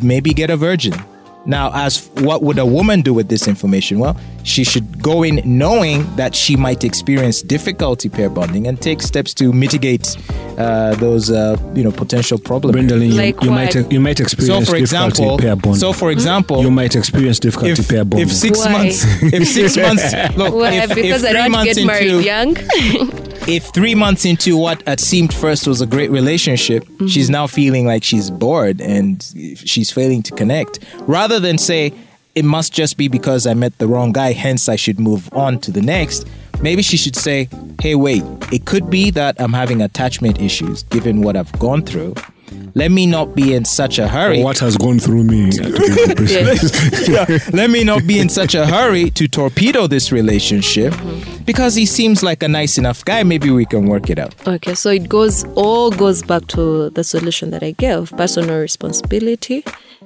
maybe 0.02 0.34
get 0.34 0.50
a 0.50 0.58
virgin. 0.58 0.94
Now, 1.46 1.72
as 1.74 2.08
what 2.16 2.42
would 2.42 2.58
a 2.58 2.66
woman 2.66 3.02
do 3.02 3.14
with 3.14 3.28
this 3.28 3.48
information? 3.50 4.00
Well, 4.00 4.16
she 4.44 4.64
should 4.64 5.02
go 5.04 5.24
in 5.24 5.42
knowing 5.44 6.04
that 6.16 6.34
she 6.36 6.56
might 6.56 6.86
experience 6.86 7.42
difficulty 7.42 8.08
pair 8.08 8.30
bonding 8.30 8.66
and 8.68 8.80
take 8.82 9.02
steps 9.02 9.34
to 9.36 9.52
mitigate 9.52 10.16
uh, 10.58 10.96
those, 10.96 11.32
uh, 11.32 11.58
you 11.76 11.84
know, 11.84 11.92
potential 11.92 12.38
problems. 12.40 12.74
Brenda 12.74 12.96
Lynn, 12.96 13.12
you, 13.12 13.18
Like 13.18 13.44
you 13.44 13.52
might 13.52 13.76
you 13.92 14.00
might 14.00 14.18
So, 14.20 14.24
experience 14.24 14.70
for 14.70 14.78
difficulty 14.78 15.24
example, 15.24 15.38
pair 15.38 15.56
bonding. 15.58 15.80
so 15.82 15.92
for 15.92 16.12
example, 16.12 16.62
you 16.62 16.72
might 16.72 16.96
experience 16.96 17.40
difficulty 17.40 17.72
if, 17.74 17.90
pair 17.90 18.06
bonding. 18.06 18.28
if 18.30 18.34
six 18.34 18.60
Why? 18.60 18.72
months, 18.72 19.04
if 19.24 19.48
six 19.48 19.76
months, 19.86 20.14
look, 20.38 20.54
Why? 20.54 20.72
if, 20.84 20.96
because 20.96 21.24
if 21.24 21.30
I 21.30 21.32
three 21.32 21.42
don't 21.42 21.52
months 21.52 21.74
get 21.76 21.86
married 21.86 22.12
into, 22.12 22.24
young. 22.24 22.56
if 23.48 23.66
three 23.74 23.96
months 23.96 24.26
into 24.26 24.56
what 24.58 24.86
had 24.88 25.00
seemed 25.00 25.34
first 25.34 25.68
was 25.68 25.82
a 25.82 25.86
great 25.86 26.10
relationship, 26.12 26.84
Mm-hmm. 26.84 27.08
she's 27.08 27.30
now 27.30 27.48
feeling 27.48 27.86
like 27.86 28.04
she's 28.04 28.30
bored 28.30 28.80
and 28.80 29.22
she's 29.58 29.92
failing 29.92 30.22
to 30.24 30.32
connect. 30.34 30.80
Rather 31.02 31.40
than 31.40 31.58
say, 31.58 31.92
it 32.36 32.46
must 32.46 32.72
just 32.74 32.98
be 32.98 33.08
because 33.08 33.46
I 33.46 33.54
met 33.54 33.78
the 33.80 33.88
wrong 33.88 34.12
guy, 34.12 34.32
hence 34.34 34.70
I 34.70 34.76
should 34.76 35.00
move 35.00 35.32
on 35.34 35.60
to 35.60 35.72
the 35.72 35.82
next, 35.82 36.26
maybe 36.62 36.82
she 36.82 36.98
should 36.98 37.16
say, 37.16 37.50
hey, 37.82 37.96
wait, 37.96 38.24
it 38.52 38.66
could 38.66 38.90
be 38.90 39.12
that 39.12 39.36
I'm 39.40 39.54
having 39.54 39.82
attachment 39.82 40.40
issues 40.40 40.84
given 40.84 41.22
what 41.22 41.36
I've 41.36 41.52
gone 41.60 41.82
through. 41.84 42.16
Let 42.76 42.90
me 42.92 43.06
not 43.06 43.36
be 43.36 43.54
in 43.54 43.66
such 43.66 44.00
a 44.00 44.08
hurry. 44.08 44.42
what 44.44 44.58
has 44.60 44.78
gone 44.78 45.00
through 45.00 45.24
me? 45.26 45.52
to 45.52 45.62
give 45.72 45.98
you 46.10 46.16
precise- 46.22 47.08
Yeah. 47.08 47.38
Let 47.54 47.70
me 47.70 47.84
not 47.84 48.06
be 48.08 48.20
in 48.20 48.30
such 48.30 48.56
a 48.56 48.66
hurry 48.66 49.10
to 49.12 49.28
torpedo 49.28 49.88
this 49.88 50.12
relationship 50.12 50.94
Mm-hmm. 50.94 51.44
because 51.46 51.76
he 51.76 51.86
seems 51.86 52.24
like 52.24 52.42
a 52.44 52.48
nice 52.48 52.78
enough 52.78 53.04
guy. 53.06 53.24
Maybe 53.24 53.50
we 53.52 53.66
can 53.66 53.88
work 53.88 54.10
it 54.10 54.18
out. 54.20 54.34
Okay, 54.48 54.74
so 54.76 54.90
it 54.90 55.08
goes 55.10 55.44
all 55.56 55.92
goes 55.92 56.22
back 56.24 56.48
to 56.48 56.90
the 56.92 57.04
solution 57.04 57.52
that 57.52 57.64
I 57.64 57.72
gave: 57.72 58.12
personal 58.12 58.60
responsibility 58.60 59.64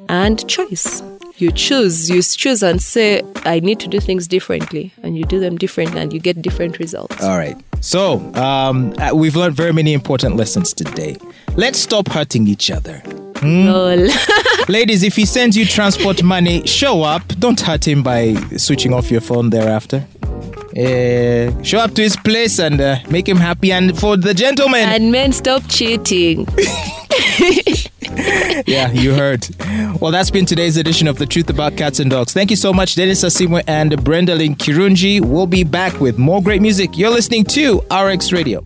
and 0.10 0.46
choice. 0.48 1.02
You 1.40 1.52
choose, 1.52 2.10
you 2.10 2.24
choose 2.24 2.64
and 2.64 2.82
say, 2.82 3.22
I 3.46 3.60
need 3.60 3.80
to 3.82 3.88
do 3.88 4.00
things 4.00 4.28
differently, 4.28 4.92
and 5.04 5.16
you 5.16 5.24
do 5.26 5.40
them 5.40 5.56
differently, 5.58 6.02
and 6.02 6.12
you 6.12 6.20
get 6.20 6.42
different 6.42 6.80
results. 6.80 7.24
All 7.24 7.38
right. 7.38 7.56
So, 7.80 8.18
um, 8.34 8.96
uh, 8.98 9.12
we've 9.14 9.36
learned 9.36 9.56
very 9.56 9.72
many 9.72 9.94
important 9.94 10.36
lessons 10.36 10.74
today. 10.74 11.18
Let's 11.58 11.80
stop 11.80 12.08
hurting 12.08 12.48
each 12.48 12.70
other. 12.70 13.02
Lol. 13.42 14.08
Ladies, 14.70 15.02
if 15.02 15.16
he 15.16 15.26
sends 15.26 15.58
you 15.58 15.66
transport 15.66 16.22
money, 16.22 16.66
show 16.68 17.02
up. 17.02 17.28
Don't 17.40 17.60
hurt 17.60 17.88
him 17.88 18.04
by 18.04 18.36
switching 18.58 18.94
off 18.94 19.10
your 19.10 19.22
phone 19.22 19.50
thereafter. 19.50 20.06
Uh, 20.78 21.64
show 21.64 21.80
up 21.80 21.96
to 21.96 22.04
his 22.04 22.16
place 22.16 22.60
and 22.60 22.80
uh, 22.80 22.98
make 23.10 23.28
him 23.28 23.38
happy. 23.38 23.72
And 23.72 23.98
for 23.98 24.16
the 24.18 24.36
gentlemen, 24.36 24.82
and 24.88 25.12
men, 25.12 25.34
stop 25.34 25.64
cheating. 25.68 26.48
yeah, 28.68 28.92
you 28.92 29.16
heard. 29.16 29.48
Well, 30.00 30.12
that's 30.12 30.30
been 30.30 30.46
today's 30.46 30.78
edition 30.78 31.08
of 31.08 31.18
The 31.18 31.26
Truth 31.26 31.50
About 31.50 31.76
Cats 31.76 32.00
and 32.00 32.12
Dogs. 32.12 32.34
Thank 32.34 32.52
you 32.52 32.56
so 32.56 32.72
much, 32.72 32.94
Dennis 32.94 33.24
Asimwe 33.24 33.64
and 33.68 34.04
Brenda 34.04 34.36
Lynn 34.36 34.56
Kirunji. 34.56 35.26
We'll 35.26 35.48
be 35.48 35.64
back 35.64 36.00
with 36.00 36.20
more 36.20 36.42
great 36.44 36.62
music. 36.62 36.98
You're 36.98 37.10
listening 37.10 37.46
to 37.46 37.82
RX 37.92 38.32
Radio. 38.32 38.64